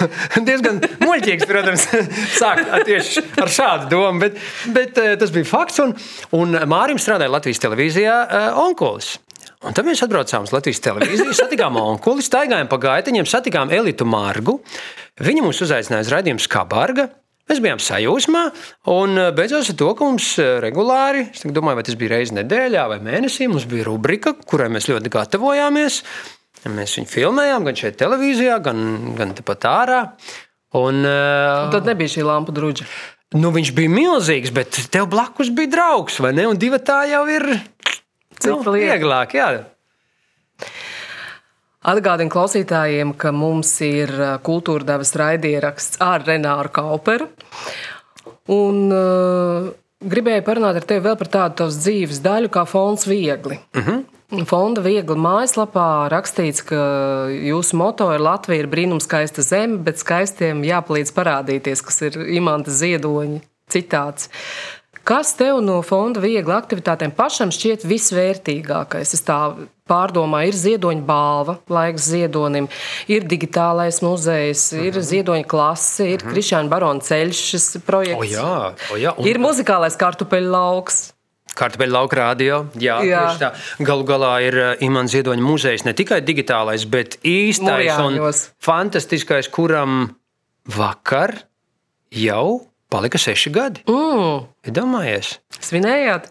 [0.48, 1.86] diezgan muļķīgs, protams,
[2.40, 4.38] sākt tieši ar šādu domu, bet,
[4.74, 5.80] bet eh, tas bija fakts.
[5.84, 5.94] Un,
[6.38, 9.16] un Mārim strādāja Latvijas televīzijā uh, Onkulis.
[9.62, 14.58] Un tad mēs atbraucām uz Latvijas televīziju, satikām onkuli, staigājām pa gaitiņiem, satikām Elitu Margu.
[15.22, 17.08] Viņa mūs uzaicināja uz raidījumu Skabarga.
[17.50, 18.42] Mēs bijām sajūsmā,
[18.90, 20.28] un eh, beidzot ar to, ka mums
[20.62, 24.86] regulāri, es domāju, vai tas bija reizes nedēļā vai mēnesī, mums bija rubrika, kurai mēs
[24.90, 25.98] ļoti gatavojāmies.
[26.70, 28.78] Mēs viņu filmējām gan šeit, televīzijā, gan,
[29.18, 30.00] gan tepat ārā.
[30.78, 32.86] Un, uh, un tad nebija šī lampu drudža.
[33.36, 36.46] Nu, viņš bija milzīgs, bet tev blakus bija draugs, vai ne?
[36.48, 37.46] Un divi tā jau ir
[38.44, 39.36] nu, vieglāk.
[39.36, 39.48] Jā.
[41.92, 47.26] Atgādinu klausītājiem, ka mums ir uh, kultūra devas raidieraksts ar Renāru Kauperu.
[48.52, 49.72] Un, uh,
[50.02, 53.58] gribēju parunāt ar tevi vēl par tādu tavas dzīves daļu, kā fons viegli.
[53.74, 53.90] Uh mhm.
[53.90, 54.04] -huh.
[54.32, 56.78] Fonda viegli mājaslapā rakstīts, ka
[57.36, 63.42] jūsu moto ir Latvija ir brīnumskaista zeme, bet skaistiem jāpalīdz parādīties, kas ir imanta ziedoņa
[63.72, 64.30] citāts.
[65.02, 69.14] Kas tev no fonda viegli aktivitātēm pašam šķiet visvērtīgākais?
[69.16, 69.38] Es tā
[69.90, 72.68] pārdomāju, ir ziedoņa balva, laiks ziedonim,
[73.10, 74.86] ir digitālais muzejs, mm -hmm.
[74.86, 76.34] ir ziedoņa klase, ir mm -hmm.
[76.34, 78.20] Krišāna Barona ceļš, šis projekts.
[78.20, 79.26] O jā, o jā, un...
[79.26, 81.12] Ir muzikālais kartupeļu lauks.
[81.58, 82.58] Kartupeļu lauka rādio.
[82.80, 83.22] Jā, jā.
[83.40, 83.52] tā.
[83.84, 88.44] Galu galā ir uh, Imants Ziedoņa muzejs ne tikai digitālais, bet īstais Mujāņos.
[88.48, 90.04] un fantastiskais, kuram
[90.72, 91.42] vakar
[92.12, 92.62] jau
[92.92, 93.84] palika seši gadi.
[93.88, 94.46] Mm.
[94.72, 95.36] Domājies?
[95.60, 96.30] Svinējāt?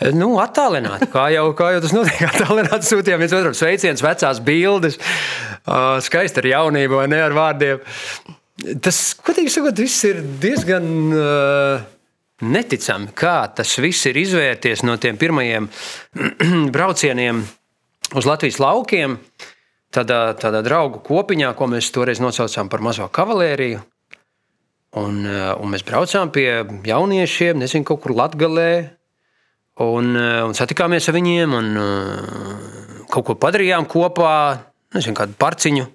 [0.00, 1.08] Eh, nu, attālināti.
[1.12, 6.44] Kā jau, kā jau tas notiek, attālināti sūtījām viens otram sveicienus, vecās bildes, uh, skaisti
[6.44, 7.84] ar jaunību vai ne ar vārdiem.
[8.84, 10.92] Tas, godīgi sakot, viss ir diezgan.
[11.16, 11.88] Uh,
[12.42, 15.68] neticami, kā tas viss ir izvērties no tiem pirmajiem
[16.74, 17.44] braucieniem
[18.16, 19.18] uz Latvijas laukiem.
[19.90, 23.80] Tādā, tādā draugu kopiņā, ko mēs toreiz nosaucām par mazo kavalēriju.
[25.00, 28.90] Un, eh, un mēs braucām pie jauniešiem, nezinu, kaut kur Latvijā.
[29.80, 34.60] Un, eh, un satikāmies ar viņiem, un uh, kaut ko padarījām kopā.
[34.94, 35.86] Nezinu, kādu parciņu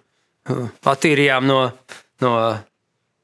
[0.86, 1.60] attīrījām no,
[2.24, 2.32] no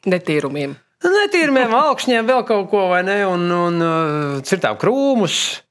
[0.05, 0.75] netīrumiem.
[1.01, 3.23] Netīrumiem, augšņiem, vēl kaut ko, vai ne?
[3.25, 5.61] Un, un uh, cirtām krūmus.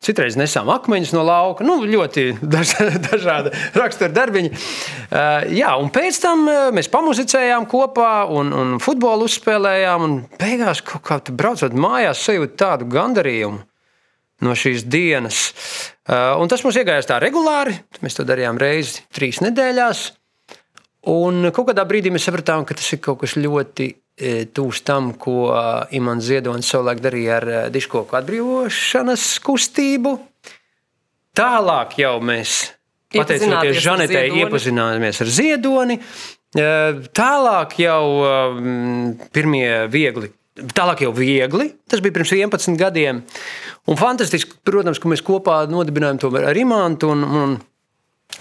[0.00, 1.64] Citreiz nesām akmeņus no lauka.
[1.66, 2.72] Nu, ļoti daž,
[3.04, 4.52] dažādi rakstura darbiņi.
[4.52, 10.06] Uh, jā, un pēc tam uh, mēs pamuzicējām kopā un, un futbolu uzspēlējām.
[10.06, 13.60] Un beigās, kā braucot mājās, sajūtu tādu gandarījumu
[14.40, 15.50] no šīs dienas.
[16.08, 17.74] Un tas mums iegājās tā regulāri.
[18.00, 20.06] Mēs to darījām reizi trīs nedēļās.
[21.12, 23.90] Un kaut kādā brīdī mēs sapratām, ka tas ir kaut kas ļoti
[24.56, 25.50] tūs tam, ko
[25.96, 30.16] Imants Ziedonis savulaik darīja ar e, diškoku atbrīvošanas kustību.
[31.36, 32.58] Tālāk jau mēs,
[33.14, 36.00] pateicoties Žanetei, iepazināmies ar Ziedoni.
[36.50, 36.68] E,
[37.16, 38.04] tālāk jau
[39.32, 43.22] pirmie viegli Tālāk jau viegli, tas bija pirms 11 gadiem.
[43.88, 47.12] Un fantastiski, protams, ka mēs kopā nodibinājām to ar Imantu.
[47.14, 47.54] Un, un,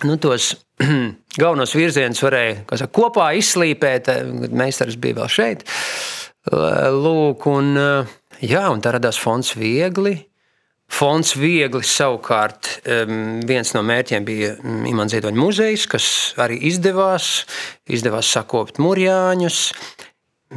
[0.04, 0.54] nu, tos
[1.42, 4.10] galvenos virzienus varēja saka, kopā izslīpēt.
[4.14, 5.68] Eh, meistars bija vēl šeit.
[6.50, 10.18] Lūk, un, eh, jā, un tā radās fonds viegli.
[10.90, 12.80] Fonds viegli savukārt
[13.46, 16.08] viens no mērķiem bija mm, Imants Ziedoņa muzejs, kas
[16.42, 17.44] arī izdevās.
[17.86, 19.60] Izdevās sakopt murjāņus.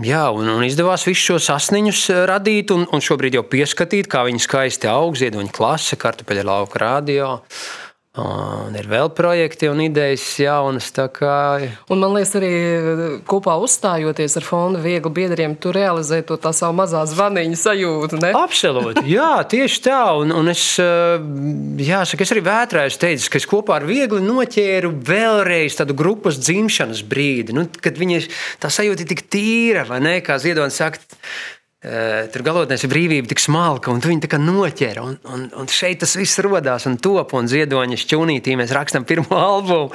[0.01, 4.23] Jā, un, un izdevās visus šos asniņus eh, radīt, un, un šobrīd jau pieskatīt, kā
[4.25, 7.27] viņi skaisti aug, ziedoņa klase, kartupeļa lauka radio.
[8.13, 10.91] Un ir vēl projekti un idejas jaunas.
[11.17, 11.37] Kā...
[11.89, 12.51] Un man liekas, arī
[13.25, 18.19] kopā uzstājoties ar fondu viegli biedriem, tu realizē to tā savu mazā zvaniņu sajūtu.
[18.21, 18.35] Ne?
[18.37, 19.07] Absolūti.
[19.09, 20.03] Jā, tieši tā.
[20.21, 25.81] Un, un es, jāsaka, es arī vētrāju teicu, ka es kopā ar viegli noķēru vēlreiz
[25.81, 28.27] tādu grupas dzimšanas brīdi, nu, kad viņi
[28.61, 30.19] tā sajūta ir tik tīra, vai ne?
[30.21, 31.01] Kā Ziedonis saka,
[31.83, 35.03] tur galotnēs ir brīvība tik smalka, un viņi tā kā noķēra.
[35.03, 39.39] Un, un, un šeit tas viss radās un top, un ziedoņa šķūnītī mēs rakstām pirmo
[39.51, 39.91] albumu.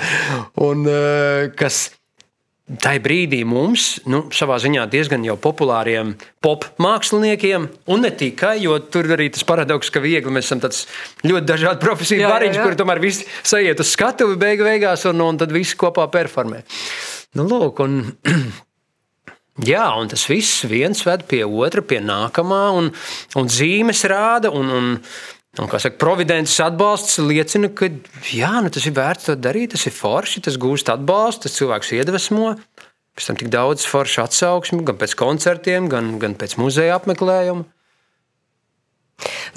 [0.67, 1.87] Un, uh, kas
[2.67, 6.11] tajā brīdī mums, nu, savā ziņā diezgan jau populāriem
[6.43, 10.83] pop māksliniekiem, un ne tikai, jo tur arī tas paradoks, ka viegli mēs esam tāds
[11.23, 15.55] ļoti dažādi profesiju variņš, kur tomēr visi sajiet uz skatuvi beigu beigās, un, un tad
[15.55, 16.65] visi kopā performē.
[17.39, 18.01] Nu, lūk, un,
[19.65, 22.91] Jā, un tas viss viens ved pie otra, pie nākamā, un,
[23.39, 24.51] un zīmes rāda.
[24.53, 24.89] Un, un,
[25.57, 27.89] un, kā saka, providences atbalsts liecina, ka
[28.29, 31.95] jā, nu, tas ir vērts to darīt, tas ir forši, tas gūst atbalstu, tas cilvēks
[31.97, 32.53] iedvesmo.
[33.17, 37.65] Pēc tam tik daudz foršu atsauksmi, gan pēc koncertiem, gan, gan pēc muzeja apmeklējuma.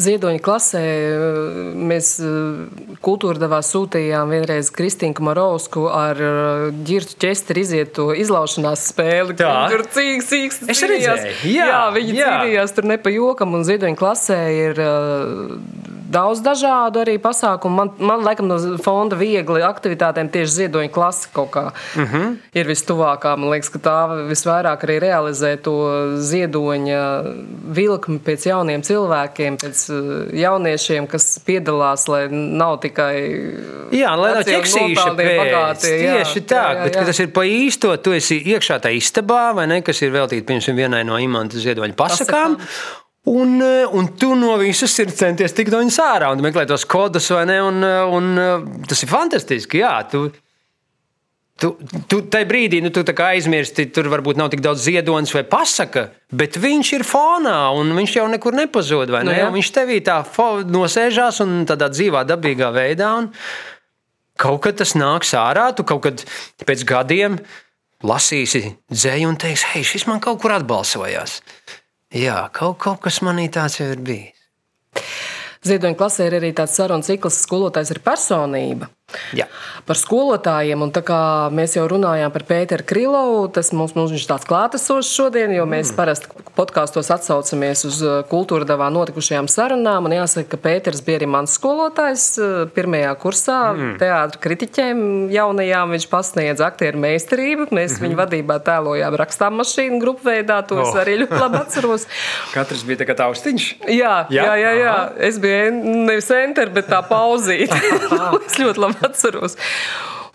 [0.01, 7.65] Ziedoņa klasē eh, mēs eh, kultūra devā sūtījām vienreiz Kristīnu Marovsku ar eh, ģirtu ķesteri
[7.67, 9.37] iziet to izlaušanās spēli.
[9.41, 9.53] Tā.
[9.73, 12.29] Tur cīks, cīks, Es redzēju, jā, jā, viņi jā.
[12.31, 14.85] cīnījās tur ne pa jokam, un Ziedoņa klasē ir
[16.11, 17.75] daudz dažādu arī pasākumu.
[17.77, 22.17] Man, man laikam, no fonda viegli aktivitātēm tieši ziedoņa klase kaut kā uh Mhm.
[22.17, 22.37] -huh.
[22.55, 23.37] ir vistuvākā.
[23.39, 23.97] Man liekas, ka tā
[24.29, 25.75] visvairāk arī realizē to
[26.19, 27.01] ziedoņa
[27.75, 33.15] vilkli pēc jauniem cilvēkiem, pēc uh, jauniešiem, kas piedalās, lai nav tikai.
[33.93, 35.39] Jā, lai nav nopeldie pēc.
[35.45, 36.13] bagātie, jā.
[36.17, 37.05] Tieši tā, Jā, jā, bet jā.
[37.07, 40.77] tas ir pa īsto, tu esi iekšā tajā istabā, vai ne, kas ir veltīta, piemēram,
[40.77, 42.57] vienai no imanta ziedoņa pasakām.
[43.29, 46.87] Un, eh, un tu no visas ir centies tikt no viņas ārā un meklēt tos
[46.89, 47.59] kodus, vai ne?
[47.63, 49.83] Un, eh, un, eh, tas ir fantastiski.
[49.85, 50.31] Jā, tu,
[51.61, 51.69] Tu,
[52.09, 56.57] tu tajā brīdī nu, tu aizmirsti, tur varbūt nav tik daudz ziedonis vai pasaka, bet
[56.57, 59.13] viņš ir fonā un viņš jau nekur nepazūd.
[59.13, 59.45] Nu Ne?
[59.45, 60.25] Un viņš tevī tā
[60.65, 63.11] nosēžās un tādā dzīvā, dabīgā veidā.
[63.19, 63.29] Un
[64.41, 66.25] kaut kad tas nāks ārā, tu kaut kad
[66.65, 67.37] pēc gadiem
[68.01, 71.43] lasīsi dzēju un teiksi, hei, šis man kaut kur atbalsojās.
[72.11, 74.35] Jā, kaut, kaut kas manī tāds jau ir bijis.
[75.63, 78.89] Ziedoņa klasē ir arī tāds sarunu cikls, skolotājs ir personība.
[79.37, 79.47] Jā.
[79.89, 80.85] Par skolotājiem,
[81.57, 85.93] mēs jau runājām par Pēteru Krilovu, tas mums, mums viņš tāds klātesošs šodien, jo mēs
[85.97, 90.07] parasti podkāstos atsaucamies uz uh, kultūra devā notikušajām sarunām.
[90.09, 93.59] Un jāsaka, ka Pēters bija arī mans skolotājs uh, pirmajā kursā.
[93.73, 93.93] Mm.
[94.03, 95.03] Teātra kritiķiem
[95.33, 97.71] jaunajām viņš pasniedz aktieru meistarību.
[97.71, 98.05] Mēs mm -hmm.
[98.05, 100.89] viņu vadībā tēlojām rakstām mašīnu grupu veidā, to oh.
[100.89, 102.07] es arī ļoti labi atceros.
[102.57, 103.71] Katrs bija tā kā taustiņš.
[103.89, 104.57] Jā, jā, Jā?
[104.61, 104.97] jā, jā.
[105.31, 105.73] Es biju
[106.07, 107.77] nevis enter, bet tā pauzīte.
[108.47, 109.57] es ļoti labi atceros.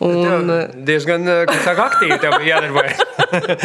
[0.03, 2.99] Un, Tev diezgan eh, aktīvi bija jādarbojas.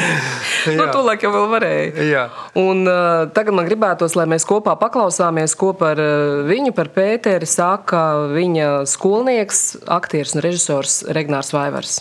[0.78, 2.04] nu, tūlāk jau vēl varēja.
[2.06, 2.22] Jā.
[2.60, 7.50] Un, uh, tagad man gribētos, lai mēs kopā paklausāmies, ko par uh, viņu, par Pēteri,
[7.50, 11.98] saka viņa skolnieks, aktieris un režisors Regnārs Vaivars.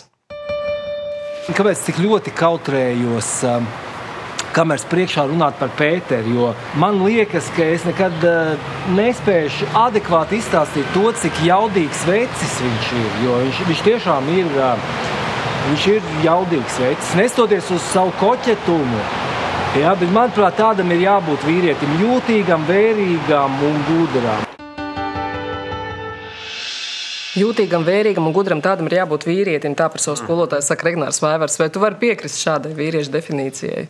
[1.50, 3.32] Kāpēc tik ļoti kautrējos?
[3.50, 3.66] um,
[4.50, 6.46] Kameras priekšā runāt par Pēteru, jo
[6.82, 13.08] man liekas, ka es nekad uh, nespēšu adekvāti izstāstīt to, cik jaudīgs vecis viņš ir.
[13.24, 14.90] Jo viņš, viņš tiešām ir, uh,
[15.68, 19.04] viņš ir jaudīgs vecis, nestoties uz savu koķetumu.
[19.78, 24.48] Jā, bet manuprāt, tādam ir jābūt vīrietim, jūtīgam, vērīgam un gudram.
[27.38, 29.78] Jūtīgam, vērīgam un gudram tādam ir jābūt vīrietim.
[29.78, 31.60] Tā par savu skolotāju saka Regnārs Vaivars.
[31.62, 33.86] Vai tu vari piekrist šādai vīriešu definīcijai?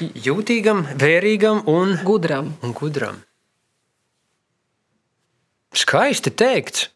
[0.00, 2.54] Jūtīgam, vērīgam un, Gudram.
[2.64, 3.20] un gudram.
[5.76, 6.88] Skaisti teikts.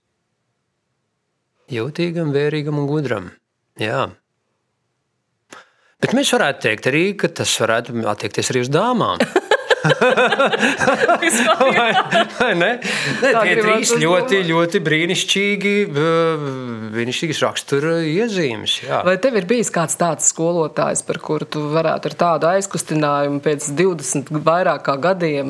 [1.70, 3.30] Jūtīgam, vērīgam un gudram.
[3.80, 4.08] Jā.
[6.00, 9.20] Bet mēs varētu teikt arī, ka tas varētu attiekties arī uz dāmām.
[11.60, 11.90] vai,
[12.38, 12.70] vai ne?
[13.22, 14.04] ne Tā tie trīs domāt.
[14.04, 15.74] ļoti, ļoti brīnišķīgi,
[16.94, 18.78] brīnišķīgas rakstura iezīmes.
[18.86, 19.02] Jā.
[19.06, 23.68] Vai tev ir bijis kāds tāds skolotājs, par kuru tu varētu ar tādu aizkustinājumu pēc
[23.76, 25.48] 20 vairāk kā gadiem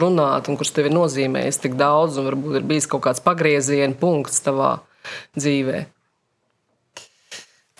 [0.00, 3.94] runāt, un kurš tev ir nozīmējis tik daudz, un varbūt ir bijis kaut kāds pagrieziena
[4.00, 4.78] punkts tavā
[5.36, 5.84] dzīvē?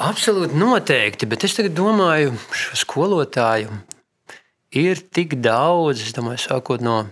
[0.05, 3.70] Absolūti noteikti, bet es tagad domāju, šo skolotāju
[4.79, 6.03] ir tik daudz.
[6.05, 7.05] Es domāju, sākot no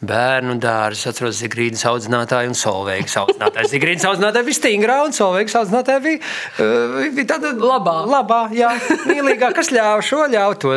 [0.00, 3.68] bērnu dārza, es atceros Zigrīdas audzinātāju un Solveigas audzinātāju.
[3.68, 6.20] Zigrīdas audzinātāja bija stingrā, un Solveigas audzinātāja bija,
[6.64, 7.96] uh, bija tāda Labā.
[8.08, 8.70] labā jā,
[9.10, 10.72] mīlīgā, kas ļāva šo, ļāva to.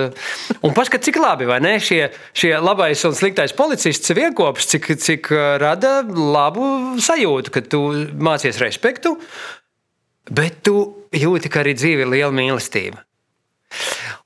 [0.60, 1.78] Un paskat, cik labi, vai ne?
[1.84, 2.02] Šie,
[2.36, 7.84] šie labais un sliktais policists vienkops, cik, cik uh, rada labu sajūtu, ka tu
[8.20, 9.16] mācies respektu.
[10.32, 10.78] Bet tu
[11.16, 13.04] jūti, ka arī dzīve ir liela mīlestība.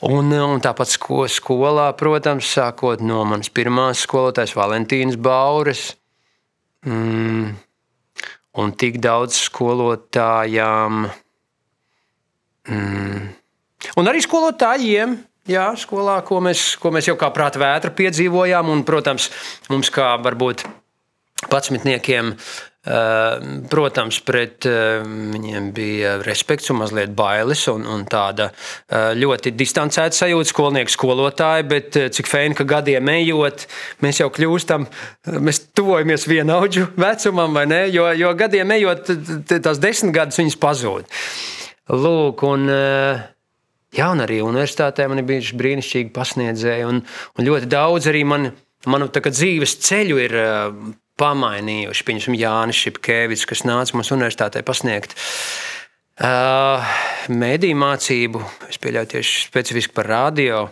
[0.06, 5.96] Un, un tāpat sko, skolā, protams, sākot no manas pirmās skolotājas, Valentīnas Bauras.
[6.86, 7.56] Mm,
[8.62, 11.08] un tik daudz skolotājām.
[12.70, 13.26] Mm,
[13.98, 15.18] un arī skolotājiem.
[15.50, 19.32] Jā, skolā, ko mēs, ko mēs jau kā prāta vētra piedzīvojām, un, protams,
[19.72, 20.66] mums kā varbūt
[21.50, 22.38] patsmitniekiem, eh,
[23.68, 30.16] protams, pret eh, viņiem bija respekts un mazliet bailes un, un tāda eh, ļoti distancēta
[30.16, 33.66] sajūta skolnieku skolotāji, bet cik fēni, ka gadiem ejot,
[34.06, 34.86] mēs jau kļūstam,
[35.44, 37.82] mēs tuvojamies vienaudžu vecumam, vai ne?
[37.92, 39.12] Jo, jo gadiem ejot,
[39.52, 41.18] tās desmit gadus viņas pazūd.
[41.88, 42.68] Lūk, un,
[43.96, 48.50] jā, un arī universitātē man ir bijuši brīnišķīgi pasniedzēji, un, un ļoti daudz arī man,
[48.88, 50.40] manu dzīves ceļu ir
[51.20, 52.06] pamainījuši.
[52.08, 55.16] Piemēram, Jānis Šepkevičs, kas nāca mums universitātē pasniegt
[56.22, 56.98] uh,
[57.30, 60.68] mediju mācību, es pieļauju tieši specifiski par radio.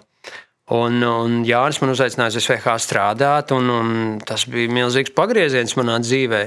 [0.74, 3.90] Un, un Jānis man uzaicināja uz SVH strādāt, un, un
[4.26, 6.42] tas bija milzīgs pagrieziens manā dzīvē.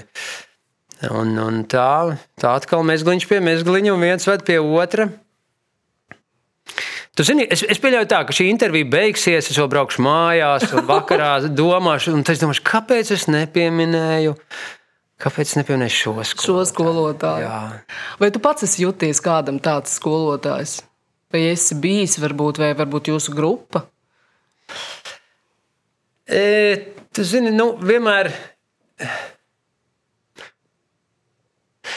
[1.15, 5.07] Un, un tā, tā atkal mēs gliņš pie mēs gliņa un viens ved pie otra.
[7.19, 10.85] Tu zini, es, es pieļauju tā, ka šī intervija beigsies, es vēl braukšu mājās, un
[10.87, 14.37] vakarā domāšu, un es domāšu, kāpēc es nepieminēju.
[15.19, 16.45] Kāpēc nepieminēju šo skolotāju?
[16.47, 17.49] Šo skolotāju.
[17.49, 17.57] Jā.
[18.21, 20.77] Vai tu pats esi jūties kādam tāds skolotājs?
[21.35, 23.83] Vai esi bijis, varbūt, vai varbūt jūsu grupa?
[26.23, 26.45] E,
[27.11, 28.31] tu zini, nu, vienmēr.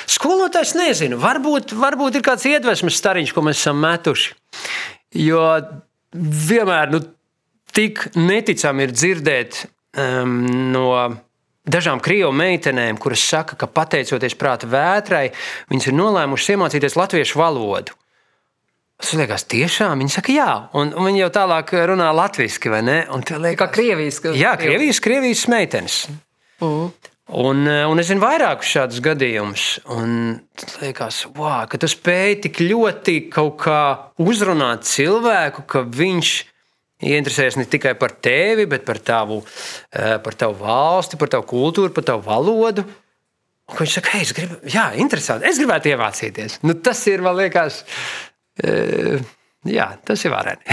[0.09, 4.33] Skolotājs nezinu, varbūt, varbūt ir kāds iedvesmas stariņš, ko mēs esam metuši.
[5.17, 5.41] Jo
[6.11, 7.01] vienmēr nu,
[7.75, 9.63] tik neticami ir dzirdēt
[9.97, 10.39] um,
[10.71, 10.87] no
[11.67, 15.29] dažām krievu meitenēm, kuras saka, ka pateicoties prāta vētrai,
[15.71, 17.97] viņas ir nolēmušas iemācīties latviešu valodu.
[19.01, 22.97] Tas liekas, tiešām viņi saka, jā, un, un viņi jau tālāk runā latviešu, vai ne?
[23.09, 26.03] Liekas, kā Krievijas, jā, Krievijas, Krievijas meitenes.
[26.61, 26.91] Uh.
[27.31, 29.65] Un, eh, un es zinu vairākus šādus gadījumus.
[29.95, 30.41] Un
[30.81, 33.81] liekas, wow, ka tu spēj tik ļoti kaut kā
[34.19, 36.31] uzrunāt cilvēku, ka viņš
[37.07, 39.39] ieinteresējas ne tikai par tevi, bet par tavu,
[39.93, 42.85] eh, par tavu valsti, par tavu kultūru, par tavu valodu.
[43.71, 46.59] Un viņš saka, hei, es gribu, jā, interesanti, es gribētu iemācīties.
[46.67, 47.83] Nu, tas ir, man liekas,
[48.61, 49.21] e,
[49.69, 50.63] Jā, tas ir vareni.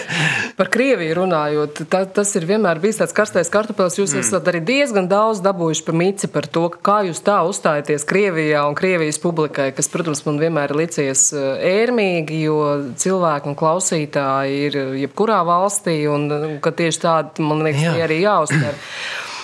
[0.58, 3.98] Par Krieviju runājot, tā, tas ir vienmēr bijis tāds karstais kartupēlis.
[4.00, 4.22] Jūs mm.
[4.24, 8.78] esat arī diezgan daudz dabūjuši pa mici par to, kā jūs tā uzstājaties Krievijā un
[8.78, 12.58] Krievijas publikai, kas, protams, man vienmēr ir licies eh, ērmīgi, jo
[13.02, 17.98] cilvēki un klausītāji ir jebkurā valstī, un ka tieši tādi, man liekas, Jā.
[18.08, 18.80] arī jāuztver.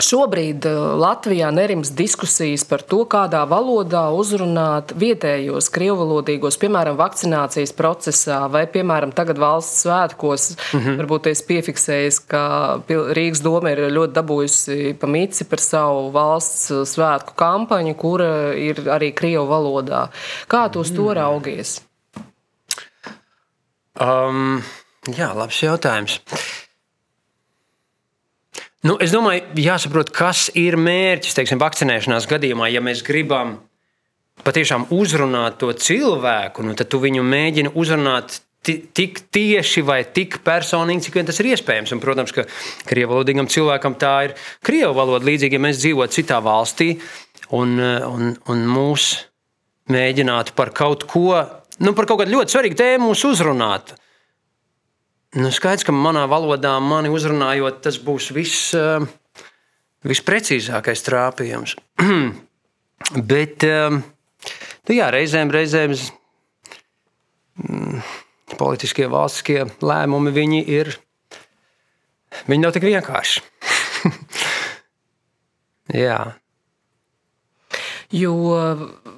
[0.00, 8.40] Šobrīd eh, Latvijā nerims diskusijas par to, kādā valodā uzrunāt vietējos krievvalodīgos, piemēram, vakcinācijas procesā
[8.52, 10.48] vai, piemēram, tagad valsts svētkos.
[10.72, 11.00] Mm -hmm.
[11.02, 12.44] Varbūt es piefiksēju, ka
[12.88, 19.46] Rīgas doma ir ļoti dabūjusi pamīci par savu valsts svētku kampaņu, kura ir arī krievu
[19.46, 20.08] valodā.
[20.48, 21.80] Kā tu uz to raugies?
[24.00, 24.62] Um,
[25.12, 26.20] jā, labs jautājums.
[28.80, 32.70] Nu, es domāju, jāsaprot, kas ir mērķis teiksim, vakcinēšanās gadījumā.
[32.72, 33.58] Ja mēs gribam
[34.40, 41.06] patiešām uzrunāt to cilvēku, nu, tad tu viņu mēģini uzrunāt tik tieši vai tik personīgi,
[41.06, 41.92] cik vien tas ir iespējams.
[41.92, 42.46] Un, protams, ka
[42.88, 45.28] krievalodīgam cilvēkam tā ir krievu valoda.
[45.28, 46.94] Līdzīgi, ja mēs dzīvotu citā valstī
[47.56, 49.10] un, un, un mūs
[49.92, 51.34] mēģinātu par kaut ko,
[51.84, 53.96] nu, par kaut kādu ļoti svarīgu tēmu uzrunāt.
[55.30, 59.04] Nu, skaidrs, ka manā valodā mani uzrunājot, tas būs viss, uh,
[60.02, 61.76] visprecīzākais trāpījums.
[63.30, 65.94] Bet uh, nu, jā, reizēm, reizēm
[67.62, 68.02] mm,
[68.58, 70.96] politiskie valstiskie lēmumi viņi ir.
[72.50, 73.46] Viņi nav tik vienkārši.
[76.06, 76.18] jā.
[78.10, 78.34] Jo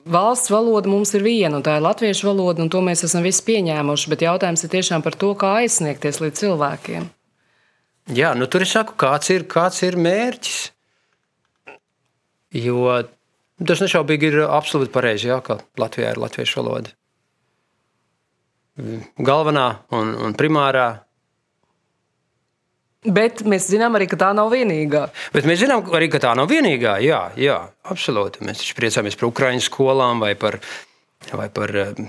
[0.05, 3.41] valsts valoda mums ir viena, un tā ir latviešu valoda, un to mēs esam visi
[3.47, 4.11] pieņēmuši.
[4.13, 7.09] Bet jautājums ir tiešām par to, kā aizsniegties līdz cilvēkiem.
[8.13, 10.59] Jā, nu tur es saku, kāds ir, kāds ir mērķis.
[12.61, 12.99] Jo
[13.65, 16.93] tas nešaubīgi ir absolūti pareizi, jā, ka Latvijā ir latviešu valoda.
[19.21, 19.67] Galvenā
[19.97, 20.87] un, un primārā
[23.03, 25.09] Bet mēs zinām arī, ka tā nav vienīgā.
[25.35, 27.01] Bet mēs zinām arī, ka tā nav vienīgā.
[27.03, 27.59] Jā, jā
[27.91, 28.45] absolūti.
[28.47, 30.61] Mēs taču priecājamies par Ukraiņu skolām vai par,
[31.35, 32.05] vai par uh,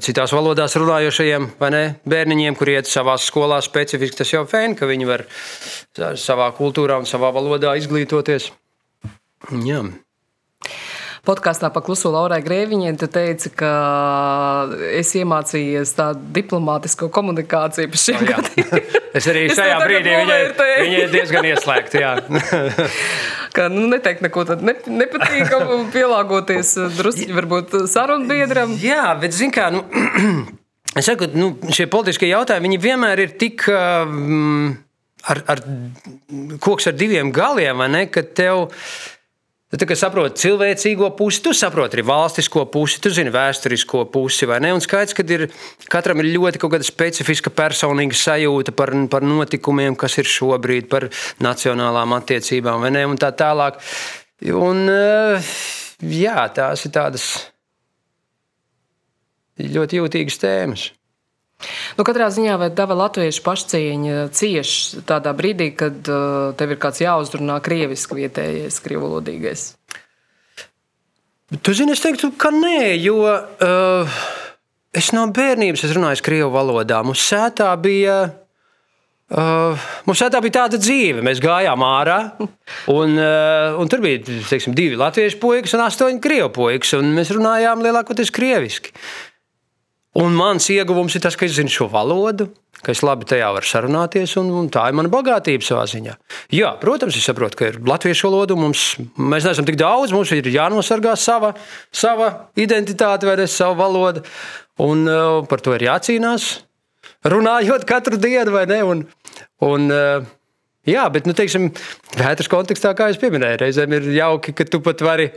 [0.00, 4.22] citās valodās runājošajiem ne, bērniņiem, kuriem iet savā skolā specifiski.
[4.22, 5.26] Tas jau fēni, ka viņi var
[6.16, 8.48] savā kultūrā un savā valodā izglītoties.
[9.66, 9.84] Jā.
[11.22, 13.68] Podkāstā pa kluso Laurai Grēviņai tu teici, ka
[14.98, 18.88] es iemācījos tādu diplomātisko komunikāciju par šiem oh, gadiem.
[19.12, 22.14] Es arī es šajā brīdī viņai, viņai diezgan ieslēgta.
[23.56, 28.72] ka nu, neteikt neko tādu ne, nepatīkamu, pielāgoties drusku varbūt sarunbiedram.
[28.82, 29.68] Jā, bet zin kā.
[29.74, 29.84] Nu,
[30.98, 33.68] es saku, nu, šie politiskie jautājumi vienmēr ir tik.
[33.70, 34.72] Um,
[35.22, 35.60] Ar, ar
[36.58, 38.00] koks ar diviem galiem, vai ne?
[38.10, 38.64] Kad tev
[39.72, 44.44] Tu tā, saproti cilvēcīgo pusi, tu saproti arī valstisko pusi, tu zini vēsturisko pusi.
[44.44, 45.46] Un skaidrs, ka ir,
[45.88, 51.08] katram ir ļoti specifiska personīga sajūta par, par notikumiem, kas ir šobrīd, par
[51.40, 53.80] nacionālām attiecībām un tā tālāk.
[54.52, 55.52] Un, eh,
[56.04, 57.26] jā, tās ir tādas
[59.56, 60.90] ļoti jūtīgas tēmas.
[61.98, 64.76] Nu, katrā ziņā, tava latviešu pašcieņa cieš
[65.08, 69.66] tādā brīdī, kad uh, tev ir kāds jāuzrunā krieviski vietējais, krievulodīgais?
[71.60, 74.20] Tu zini, es teiktu, ka nē, jo uh,
[74.96, 77.02] es no bērnības es runāju krievu valodā.
[77.04, 78.22] Mums sētā bija.
[79.32, 81.22] Uh, mums tā bija tāda dzīve.
[81.24, 82.18] Mēs gājām ārā,
[82.92, 86.96] un, uh, un tur bija teiksim, divi latviešu puikas un astoņi krievu puikas.
[87.04, 88.92] Mēs runājām lielākoties krieviski.
[90.20, 92.50] Un mans ieguvums ir tas, ka es zinu šo valodu,
[92.84, 96.16] ka es labi tajā varu sarunāties, un, un tā ir mana bagātība savā ziņā.
[96.52, 98.82] Jā, protams, es saprotu, ka ir latviešu valoda, mums,
[99.16, 101.54] mēs neesam tik daudz, mums ir jānosargā sava,
[101.94, 102.28] sava
[102.60, 104.24] identitāte vai sava valoda,
[104.82, 106.50] un uh, par to ir jācīnās.
[107.32, 108.82] Runājot katru dienu, vai ne?
[108.84, 109.02] Un,
[109.64, 110.28] un, uh,
[110.88, 111.70] jā, bet, nu, teiksim,
[112.18, 115.30] vētras kontekstā, kā jau minēju, reizēm ir jauki, ka tu pat vari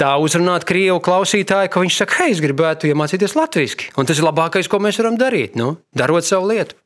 [0.00, 3.92] tā uzrunāt krievu klausītāju, ka viņš saka, hei, es gribētu iemācīties latviešu.
[4.00, 6.78] Un tas ir labākais, ko mēs varam darīt, nu, darot savu lietu.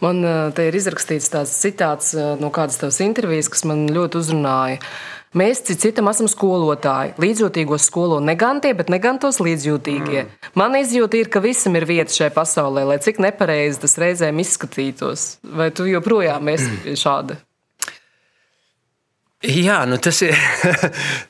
[0.00, 0.24] Man
[0.56, 4.78] te ir izrakstīts tāds citāts no kādas tavas intervijas, kas man ļoti uzrunāja.
[5.36, 7.12] Mēs citam esam skolotāji.
[7.22, 10.24] Līdzjūtīgos skolo ne gan tie, bet ne gan tos līdzjūtīgie.
[10.24, 10.48] Mm.
[10.58, 15.28] Man izjūta ir, ka visam ir vieta šajā pasaulē, lai cik nepareizi tas reizēm izskatītos.
[15.46, 17.38] Vai tu joprojām esi šāda?
[19.46, 20.34] Jā, nu tas ir.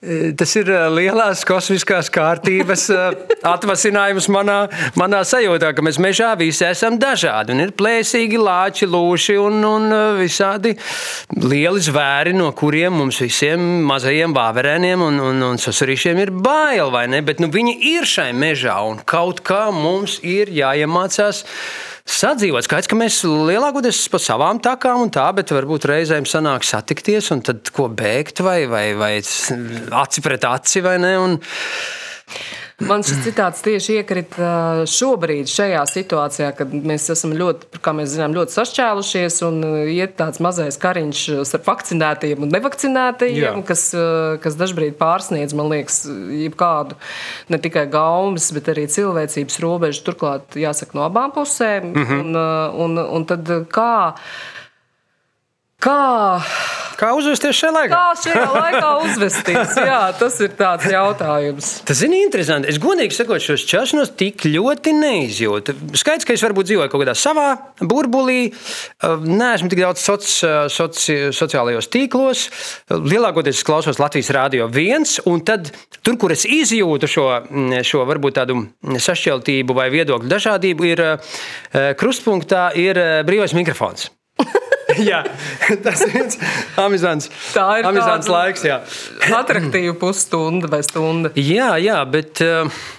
[0.00, 4.62] Tas ir eh, lielās kosmiskās kārtības eh, atvasinājums manā,
[4.96, 7.52] manā sajūtā, ka mēs mežā visi esam dažādi.
[7.60, 10.72] Ir plēsīgi lāči, lūši un, un visādi
[11.36, 17.04] lieli zvēri, no kuriem mums visiem mazajiem vāverēniem un, un, un sasurīšiem ir bail, vai
[17.12, 17.20] ne?
[17.20, 21.44] Bet nu, viņi ir šai mežā un kaut kā mums ir jāiemācās
[22.14, 22.66] sadzīvot.
[22.66, 27.44] Skaidrs, ka mēs lielākoties pa savām takām un tā, bet varbūt reizēm sanāk satikties un
[27.46, 31.14] tad ko bēgt vai, vai, vai aci pret aci vai ne.
[31.20, 31.38] Un,
[32.80, 34.50] Man šis citāts tieši iekrita
[34.88, 39.58] šobrīd, šajā situācijā, kad mēs esam ļoti, kā mēs zinām, ļoti sašķēlušies un
[39.92, 43.90] iet tāds mazais kariņš ar vakcinētiem un nevakcinētajiem, kas,
[44.44, 46.02] kas dažkārt pārsniedz, man liekas,
[46.44, 46.96] jebkādu
[47.52, 50.06] ne tikai gaumas, bet arī cilvēcības robežu.
[50.06, 51.92] Turklāt, jāsaka, no abām pusēm.
[51.92, 52.24] Mm -hmm.
[52.24, 53.92] un, un, un tad kā?
[55.80, 56.40] Kā,
[57.00, 57.96] kā uzvesties šajā laikā?
[57.96, 59.78] Kā šajā laikā uzvesties?
[59.80, 61.70] Jā, tas ir tāds jautājums.
[61.88, 62.68] Tas ir interesanti.
[62.68, 65.76] Es godīgi sakot, šos čašanos tik ļoti neizjūtu.
[65.96, 67.46] Skaidrs, ka es varbūt dzīvoju kaut kādā savā
[67.80, 68.50] burbulī.
[69.00, 72.44] Nē, esmu tik daudz soci, soci, sociālajos tīklos.
[72.92, 75.72] Lielākoties es klausos Latvijas Rādio 1, un tad
[76.04, 77.28] tur, kur es izjūtu šo,
[77.88, 78.60] šo varbūt tādu
[79.00, 84.10] sašķeltību vai viedokļu dažādību, ir eh, krustpunktā ir eh, brīvais mikrofons.
[85.10, 85.24] jā,
[85.84, 86.38] tas ir viens
[86.80, 88.64] amizants, tā ir amizants laiks.
[88.66, 88.80] Jā.
[89.40, 91.34] Attraktīva pusstunda vai stunda.
[91.38, 92.42] Jā, jā, bet.
[92.44, 92.96] Uh,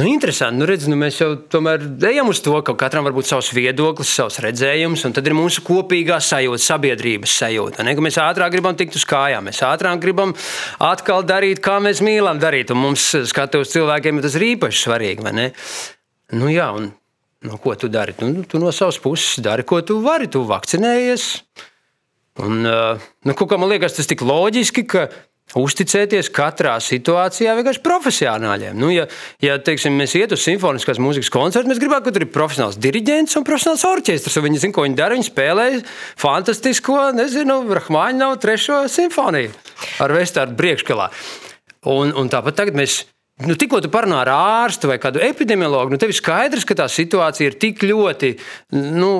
[0.00, 0.56] Nu, interesanti.
[0.56, 4.38] Nu, redz, nu, mēs jau tomēr ejam uz to, ka katram būt savs viedoklis, savs
[4.40, 7.84] redzējums, un tad ir mūsu kopīgā sajūta, sabiedrības sajūta.
[7.84, 7.96] Ne?
[7.98, 10.32] Mēs ātrāk gribam tikt uz kājām, mēs ātrāk gribam
[10.86, 12.70] atkal darīt, kā mēs mīlam darīt.
[12.72, 15.26] Un mums, skatoties cilvēkiem, tas ir īpaši svarīgi.
[16.38, 16.92] Nu, jā, un
[17.40, 18.12] Nu, ko tu dari?
[18.20, 20.28] Nu, tu no savas puses dari, ko tu vari.
[20.28, 21.26] Tu vakcinējies.
[22.44, 25.08] Un, nu, kā man liekas, tas ir tik loģiski, ka
[25.58, 28.76] uzticēties katrā situācijā vienkārši profesionāļiem.
[28.78, 29.06] Nu, ja,
[29.42, 33.38] ja teiksim, mēs ietu uz simfoniskās mūzikas koncertu, mēs gribētu, ka tur ir profesionāls diriģents
[33.40, 34.38] un profesionāls orķestris.
[34.44, 35.16] Viņi zina, ko viņi dara.
[35.16, 35.66] Viņi spēlē
[36.20, 39.56] fantastisko, nezinu, Rahmāņu trešo simfoniju
[40.04, 41.08] ar vestāru priekšgalā.
[41.90, 43.00] Un, un tāpat tagad mēs
[43.40, 46.86] Nu, tikko tu parunā ar ārstu vai kādu epidemiologu, nu, tev ir skaidrs, ka tā
[46.92, 48.34] situācija ir tik ļoti
[48.76, 49.12] nu,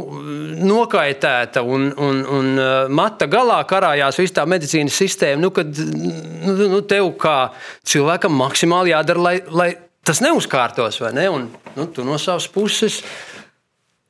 [0.61, 6.57] nokaitēta un, un, un uh, mata galā karājās viss tā medicīnas sistēma, nu, kad nu,
[6.75, 7.39] nu, tev kā
[7.89, 9.71] cilvēkam maksimāli jādara, lai, lai
[10.05, 11.01] tas neuzkārtos.
[11.17, 11.29] Ne?
[11.33, 13.01] Un, nu, tu no savas puses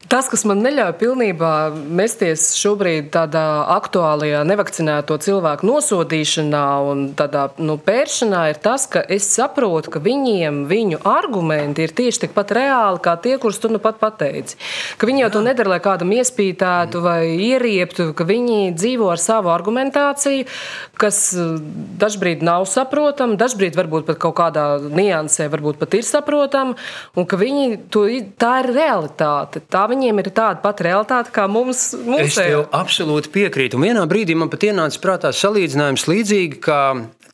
[0.09, 1.49] Tas, kas man neļauj pilnībā
[1.93, 3.43] mesties šobrīd tādā
[3.77, 10.63] aktuālajā nevakcinēto cilvēku nosodīšanā un tādā nu, pēršanā, ir tas, ka es saprotu, ka viņiem
[10.71, 14.57] viņu argumenti ir tieši tikpat reāli kā tie, kurus tu nu pat pateici.
[14.97, 17.21] Ka viņi jau to nedara, lai kādam iespītētu vai
[17.51, 20.49] ierieptu, ka viņi dzīvo ar savu argumentāciju,
[20.97, 21.53] kas eh,
[22.01, 26.81] dažbrīd nav saprotama, dažbrīd varbūt pat kaut kādā niansē varbūt pat ir saprotama,
[27.21, 28.09] un ka viņi to,
[28.41, 29.61] tā ir realitāte.
[29.69, 31.91] Tā viņiem ir tāda pati realitāte kā mums.
[32.19, 33.79] Es tev absolūti piekrītu.
[33.79, 36.83] Un vienā brīdī man pat ienāca prātā salīdzinājums līdzīgi kā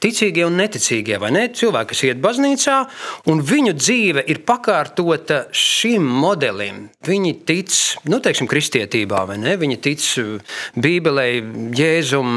[0.02, 1.46] ticīgie un neticīgie, vai ne?
[1.56, 2.76] Cilvēki, kas iet baznīcā,
[3.32, 6.86] un viņu dzīve ir pakārtota šim modelim.
[7.06, 7.72] Viņi tic,
[8.10, 9.56] nu, teiksim, kristietībā, vai ne?
[9.60, 10.04] Viņi tic
[10.82, 11.26] Bībelē,
[11.76, 12.36] Jēzum,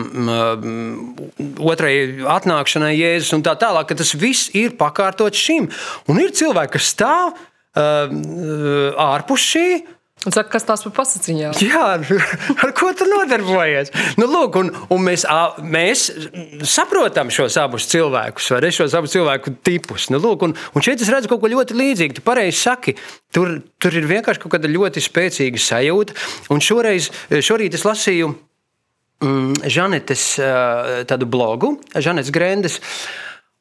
[1.60, 1.94] otrai
[2.38, 5.70] atnākšanai Jēzus un tā tālāk, ka tas viss ir pakārtots šim.
[6.10, 9.68] Un ir cilvēki, kas stāv uh, ārpus šī
[10.28, 11.54] Un saka, kas tās par pasakiņām?
[11.64, 11.84] Jā,
[12.66, 13.94] ar ko tu nodarbojies?
[14.20, 15.24] Nu, lūk, un, un mēs,
[15.64, 16.10] mēs
[16.68, 18.72] saprotam šos abus cilvēkus, vai ne?
[18.76, 20.10] Šos abus cilvēku tipus.
[20.12, 22.18] Nu, lūk, un, un šeit es redzu kaut ko ļoti līdzīgu.
[22.18, 22.98] Tu pareizi saki,
[23.36, 26.20] tur, tur ir vienkārši kaut kāda ļoti spēcīga sajūta.
[26.52, 28.34] Un šoreiz, šorīt es lasīju
[29.24, 30.28] mm, Žanetes
[31.08, 32.82] tādu blogu, Žanetes Grendes.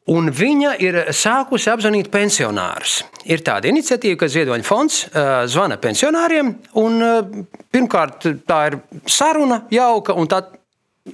[0.09, 3.03] Un viņa ir sākusi apzvanīt pensionārus.
[3.29, 6.55] Ir tāda iniciatīva, ka Ziedoņa fonds uh, zvana pensionāriem.
[6.81, 7.43] Un, uh,
[7.75, 10.47] pirmkārt, tā ir saruna jauka, un tā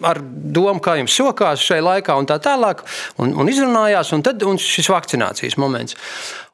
[0.02, 2.82] ar domu, kā jums sokās šai laikā, un tā tālāk,
[3.22, 5.98] un, un izrunājās, un tad un šis vakcinācijas moments.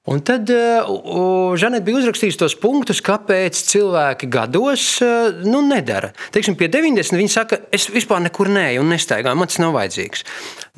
[0.09, 6.09] Un tad uh, Žanete bija uzrakstījusi tos punktus, kāpēc cilvēki gados uh, nu, nedara.
[6.32, 10.24] Teiksim, pie 90 viņi saka, es vispār nekur neju un nestaigāju, man tas nav vajadzīgs.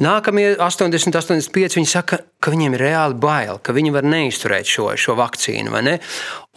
[0.02, 4.90] Nākamie 80, 85 viņi saka, ka viņiem ir reāli bail, ka viņi var neizturēt šo,
[4.98, 5.70] šo vakcīnu.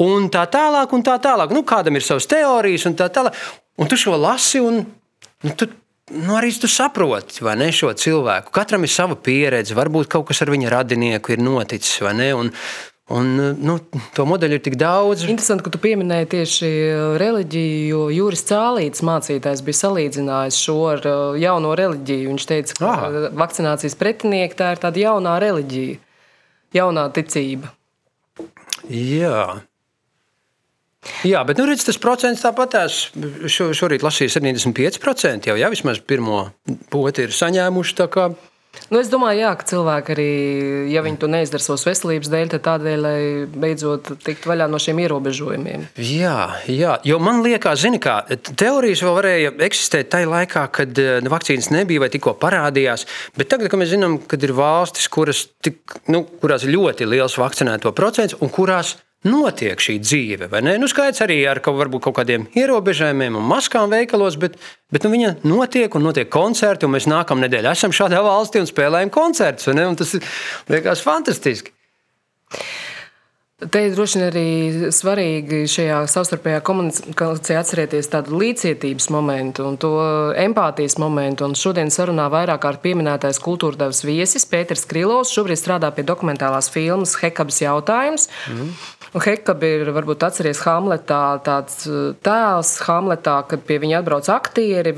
[0.02, 1.54] Un tā tālāk, un tā tālāk.
[1.54, 3.38] Nu, kādam ir savas teorijas, un tā tālāk.
[3.78, 5.70] Un tu šo lasi, un nu, tu
[6.14, 8.54] nu, arī tu saproti ne, šo cilvēku.
[8.56, 11.98] Katram ir sava pieredze, varbūt kaut kas ar viņa radinieku ir noticis.
[12.06, 12.52] Un,
[13.10, 13.78] un, nu,
[14.14, 15.26] to modeļu ir tik daudz.
[15.26, 21.06] Interesanti, ka tu pieminēji tieši uh, reliģiju, jo Juris Cālīts mācītājs bija salīdzinājis šo ar
[21.10, 22.32] uh, jauno reliģiju.
[22.34, 23.30] Viņš teica, ka Aha.
[23.46, 26.02] vakcinācijas pretinieki tā ir tāda jaunā reliģija,
[26.78, 27.74] jaunā ticība.
[28.90, 29.66] Jā.
[31.26, 33.06] Jā, bet nu, redz, tas procents tāpatās.
[33.52, 36.48] Šo, šorīt lasīju 75% jau, jau vismaz pirmo
[36.94, 37.96] poti ir saņēmuši.
[38.92, 40.28] Nu, es domāju, jā, ka cilvēki arī,
[40.94, 45.00] ja viņi to neizdara savas veselības dēļ, tad tādēļ, lai beidzot tiktu vaļā no šiem
[45.06, 45.88] ierobežojumiem.
[45.98, 46.36] Jā,
[46.70, 51.72] jā, jo man liekas, zini, kā teorijas vēl varēja eksistēt tajā laikā, kad eh, vakcīnas
[51.74, 53.08] nebija vai tikko parādījās.
[53.40, 57.40] Bet tagad, kad mēs zinām, ka ir valstis, kuras, tik, nu, kurās ir ļoti liels
[57.42, 60.50] vakcinēto procents un kurās notiek šī dzīve.
[60.80, 64.58] Nu, skaidrs arī ar kaut, kaut kādiem ierobežojumiem un maskām veikalos, bet,
[64.94, 66.90] bet nu, viņa notiek un notiek koncerti.
[66.92, 69.70] Mēs nākamā nedēļa esam šādā valstī un spēlējam koncertus.
[70.00, 70.18] Tas
[70.72, 71.74] liekas fantastiski.
[73.56, 74.48] Te ir droši vien arī
[74.92, 79.92] svarīgi šajā savstarpējā komunikācijā atcerēties tādu līdzcietības momentu un to
[80.42, 81.48] empātijas momentu.
[81.48, 87.16] Un šodien sarunā vairāk kārt pieminētais kultūrdevas viesis Pēters Krilovs šobrīd strādā pie dokumentālās filmas
[87.22, 88.28] Hekabas jautājums.
[88.52, 88.76] Mm.
[89.24, 91.86] Hekaba ir varbūt atceries Hamletā tāds
[92.26, 94.96] tēls Hamletā, kad pie viņa atbrauc aktieri.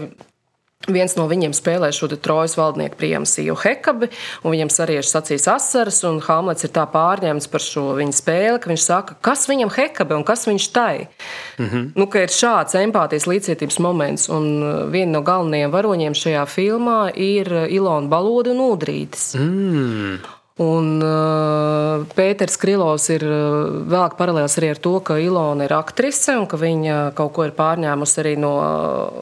[0.87, 4.07] Viens no viņiem spēlē šo trojas valdnieku priemsiju Hekabi,
[4.45, 8.71] un viņam sariež acīs asaras, un Hamlets ir tā pārņemts par šo viņa spēli, ka
[8.71, 11.09] viņš saka, kas viņam Hekabi un kas viņš tai.
[11.57, 11.91] Mm -hmm.
[11.97, 17.51] nu, ir šāds empātijas līdzcietības moments, un uh, viena no galvenajiem varoņiem šajā filmā ir
[17.51, 19.35] uh, Ilona Balode un Udrītis.
[19.35, 20.36] Mm.
[20.57, 26.33] Un uh, Pēters Krilovs ir uh, vēlāk paralēls arī ar to, ka Ilona ir aktrise
[26.33, 29.19] un ka viņa kaut ko ir pārņēmusi arī no uh,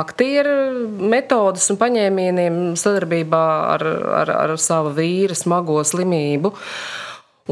[0.00, 3.84] aktieru metodas un paņēmieniem sadarbībā ar,
[4.22, 6.54] ar, ar savu vīru smago slimību.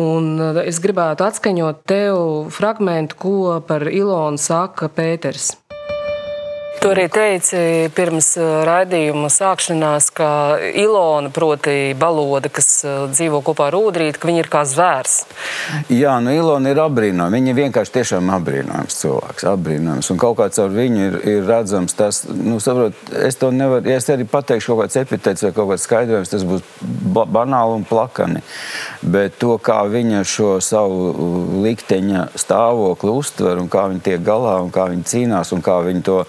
[0.00, 5.54] Un es gribētu atskaņot tev fragment, ko par Ilonu saka Pēters.
[6.86, 7.58] Tu arī teici
[7.98, 10.28] pirms uh, raidījuma sākšanās, ka
[10.70, 15.16] Ilona, proti, baloda, kas uh, dzīvo kopā ar Udrītu, ka viņa ir kā zvērs.
[15.90, 17.34] Jā, nu Ilona ir apbrīnojama.
[17.34, 20.10] Viņa vienkārši tiešām apbrīnojams cilvēks, apbrīnojams.
[20.14, 23.98] Un kaut kāds ar viņu ir, ir redzams tas, nu, saprot, es to nevaru, ja
[23.98, 26.62] es arī pateikšu kaut kāds epitets vai kaut kāds skaidrojums, tas būs
[27.18, 28.44] ba banāli un plakani.
[29.02, 34.60] Bet to, kā viņa šo savu uh, likteņa stāvokli uztver un kā viņa tiek galā
[34.62, 36.22] un kā viņa cīnās un kā viņa to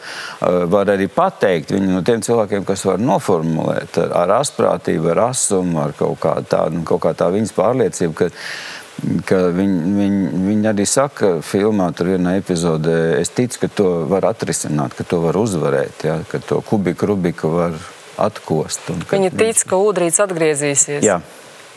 [0.46, 1.73] Eh, var arī pateikt.
[1.75, 6.83] Viņi no tiem cilvēkiem, kas var noformulēt ar, asprātību, ar asumu, ar kaut kā tādu,
[6.87, 8.15] kaut kā tā viņas pārliecību.
[8.17, 8.29] Ka,
[9.29, 14.29] ka viņi, viņi, viņi arī saka, filmā tur vienā epizodē, es ticu, ka to var
[14.31, 17.77] atrisināt, ka to var uzvarēt, ja, ka to kubiku rubiku var
[18.17, 18.89] atkost.
[18.93, 21.05] Un, Viņi tic, ka ūdens atgriezīsies.
[21.05, 21.21] Jā,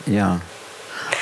[0.09, 0.33] jā.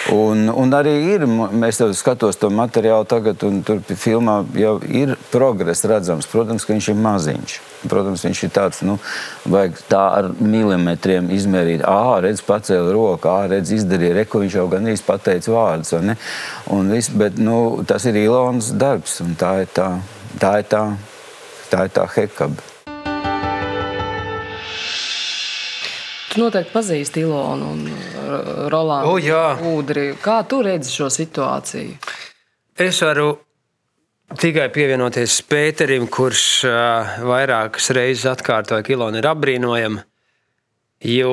[0.09, 5.85] Un, un arī ir, mēs skatāmies to materiālu tagad, un tur filmā jau ir progress
[5.89, 6.27] redzams.
[6.31, 7.57] Protams, ka viņš ir maziņš.
[7.91, 8.97] Protams, viņš ir tāds, nu,
[9.45, 11.85] vajag tā ar milimetriem izmērīt.
[11.87, 15.93] Ah, redz, pacēla roku, ah, redz, izdarīja, reko viņš jau gan īsti pateica vārdus.
[16.89, 19.91] Viss, bet nu, tas ir Ilonas darbs, un tā ir tā,
[20.41, 20.83] tā, ir tā,
[21.69, 22.68] tā, ir tā hekaba.
[26.29, 29.57] Tu noteikti pazīsti Ilonu un uh, Rolandu O, jā.
[29.65, 30.11] Udri.
[30.21, 31.97] Kā tu redzi šo situāciju?
[32.79, 33.31] Es varu
[34.37, 40.05] tikai pievienoties Pēterim, kurš uh, vairākas reizes atkārtoja, ka Ilona ir apbrīnojama.
[41.09, 41.31] Jo,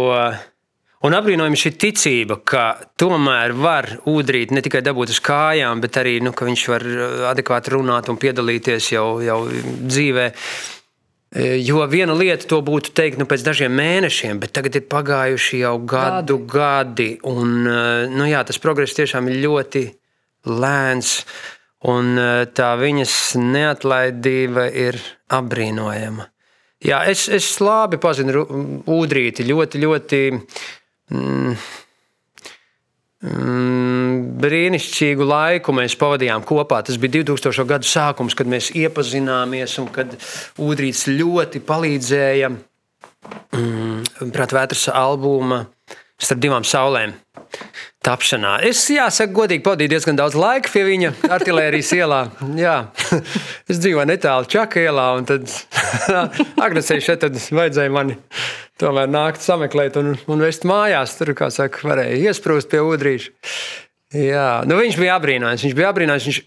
[1.05, 2.65] un apbrīnojama šī ticība, ka
[2.97, 7.77] tomēr var ūdrīt ne tikai dabūt uz kājām, bet arī, nu, viņš var uh, adekvāti
[7.77, 10.31] runāt un piedalīties jau, jau dzīvē.
[11.35, 15.75] Jo viena lieta to būtu teikt nu, pēc dažiem mēnešiem, bet tagad ir pagājuši jau
[15.83, 16.53] gadu gadi.
[16.53, 17.67] gadi un,
[18.15, 19.85] nu, jā, tas progress tiešām ir ļoti
[20.47, 21.19] lēns.
[21.87, 22.17] Un
[22.57, 24.97] tā viņas neatlaidība ir
[25.35, 26.25] apbrīnojama.
[26.87, 28.47] Jā, es, es labi pazinu
[28.91, 29.45] Udrīti.
[29.47, 30.41] Ļoti, ļoti mm,
[31.11, 31.55] Mm,
[33.27, 36.83] brīnišķīgu laiku mēs pavadījām kopā.
[36.87, 37.67] Tas bija 2000.
[37.69, 40.15] gada sākums, kad mēs iepazināmies un kad
[40.63, 45.65] Udrīts ļoti palīdzēja mm, Prātvētras albuma
[46.17, 47.17] starp divām saulēm.
[48.07, 48.53] Tapšanā.
[48.67, 52.21] Es, jāsaka, godīgi pavadīju diezgan daudz laika pie viņa artērijas ielā.
[52.59, 52.77] Jā.
[53.67, 55.51] Es dzīvoju netālu Čaka ielā, un tad
[56.67, 58.19] agresīvi šeit vajadzēja mani
[58.81, 61.17] tomēr nākt sameklēt un, un vest mājās.
[61.19, 63.33] Tur, kā saka, varēja iesprūst pie udrīša.
[64.17, 65.67] Jā, nu viņš bija apbrīnājis.
[65.67, 66.29] Viņš bija apbrīnājis.
[66.31, 66.43] Viņš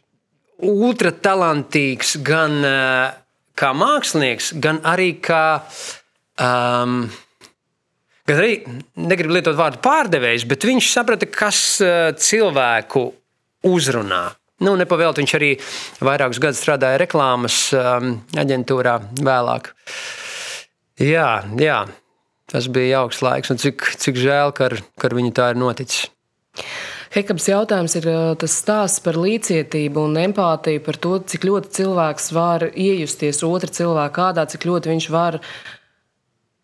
[0.69, 3.17] ultra talantīgs gan uh,
[3.59, 5.43] kā mākslinieks, gan arī kā.
[6.39, 7.09] Um,
[8.29, 8.51] Gan arī
[9.09, 13.07] negribu lietot vārdu pārdevējs, bet viņš saprata, kas uh, cilvēku
[13.65, 14.27] uzrunā.
[14.63, 15.53] Nu, Nepavēlti viņš arī
[16.03, 19.71] vairākus gadus strādāja reklāmas um, aģentūrā vēlāk.
[20.99, 21.79] Jā, jā,
[22.49, 25.59] Tas bija jauks laiks, un cik, cik žēl, ka ar, ka ar viņu tā ir
[25.61, 26.07] noticis.
[27.13, 28.05] Hekabs jautājums ir
[28.41, 34.13] tas stāsts par līdzjūtību un empātiju, par to, cik ļoti cilvēks var iejusties otra cilvēka
[34.17, 35.39] kādā, cik ļoti viņš var.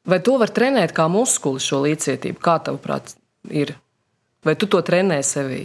[0.05, 2.41] Vai to var trenēt kā muskuli, šo līdzjūtību?
[2.43, 3.15] Kā tavuprāt,
[3.49, 3.73] ir?
[4.45, 5.63] Vai tu to trenē sevī?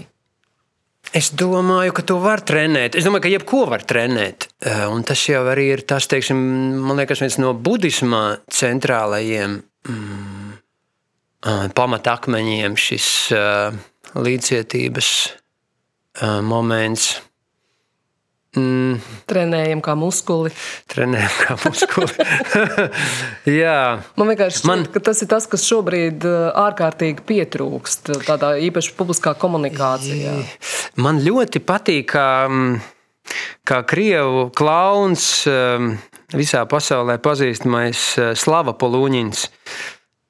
[1.16, 2.94] Es domāju, ka to var trenēt.
[2.94, 4.46] Es domāju, ka jebko var trenēt.
[4.92, 6.38] Un tas jau arī ir tas, teiksim,
[6.78, 9.56] man liekas, viens no budisma centrālajiem
[9.90, 10.52] mm,
[11.74, 13.74] pamatakmeņiem šis uh,
[14.14, 17.16] līdzcietības uh, moments.
[18.58, 18.98] Mm.
[19.30, 20.50] Trenējam kā muskuli.
[20.90, 22.26] Trenējam kā muskuli.
[23.62, 24.02] Jā.
[24.18, 24.84] Man vienkārši šķiet, Man...
[24.90, 26.26] ka tas ir tas, kas šobrīd
[26.58, 30.34] ārkārtīgi pietrūkst tādā īpaši publiskā komunikācijā.
[30.98, 32.28] Man ļoti patīk, kā,
[33.70, 35.30] kā krievu klauns
[36.36, 39.46] visā pasaulē pazīstamais eh, Slava Polūņins,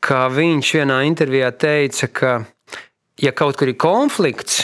[0.04, 2.32] kā viņš vienā intervijā teica, ka,
[3.20, 4.62] ja kaut kur ir konflikts,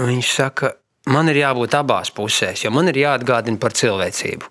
[0.00, 0.74] viņš saka,
[1.12, 4.50] man ir jābūt abās pusēs, jo man ir jāatgādina par cilvēcību.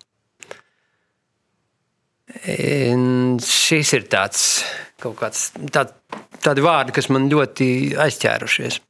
[3.44, 4.46] Šis ir tāds
[5.00, 5.86] kaut kāds tā,
[6.44, 7.68] tādi vārdi, kas man ļoti
[8.00, 8.80] aizķērušies.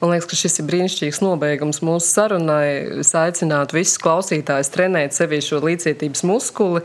[0.00, 3.00] Man liekas, ka šis ir brīnišķīgs nobeigums mūsu sarunai.
[3.02, 6.80] Es aicinātu visus klausītājus trenēt sevi šo līdzcietības muskuli.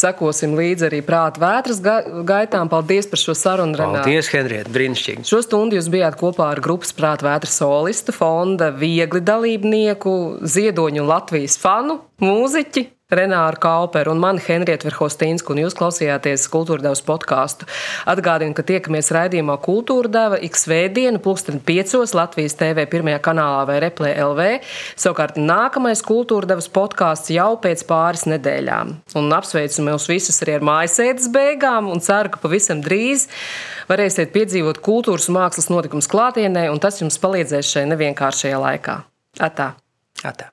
[0.00, 1.78] Sekosim līdzi arī prāta vētras
[2.26, 2.70] gaitām.
[2.72, 3.78] Paldies par šo sarunu.
[3.78, 4.02] Renāt.
[4.02, 4.72] Paldies, Henrieta.
[4.74, 5.26] Brīnišķīgi.
[5.30, 11.58] Šo stundu jūs bijāt kopā ar grupas prāta vētras solistu, fonda viegli dalībnieku, ziedoņu Latvijas
[11.60, 17.66] fanu, mūziķi Renāru Kauperu un mani Henrietu Verhostīnsku, un jūs klausījāties Kultūra Devas podkāstu.
[18.10, 23.80] Atgādinu, ka tiekamies raidījumā Kultūra Deva ik svētdienu, pulksten piecos Latvijas TV pirmajā kanālā vai
[23.82, 24.46] Replē LV.
[24.94, 28.94] Savukārt nākamais Kultūra Devas podkāsts jau pēc pāris nedēļām.
[29.18, 33.26] Un apsveicu mūs visus arī ar mājasēdes beigām un ceru, ka pavisam drīz
[33.90, 39.00] varēsiet piedzīvot kultūras un mākslas notikumus klātienē, un tas jums palīdzēs šajā nevienkāršajā laikā.
[39.42, 39.72] Atā!
[40.22, 40.52] Atā.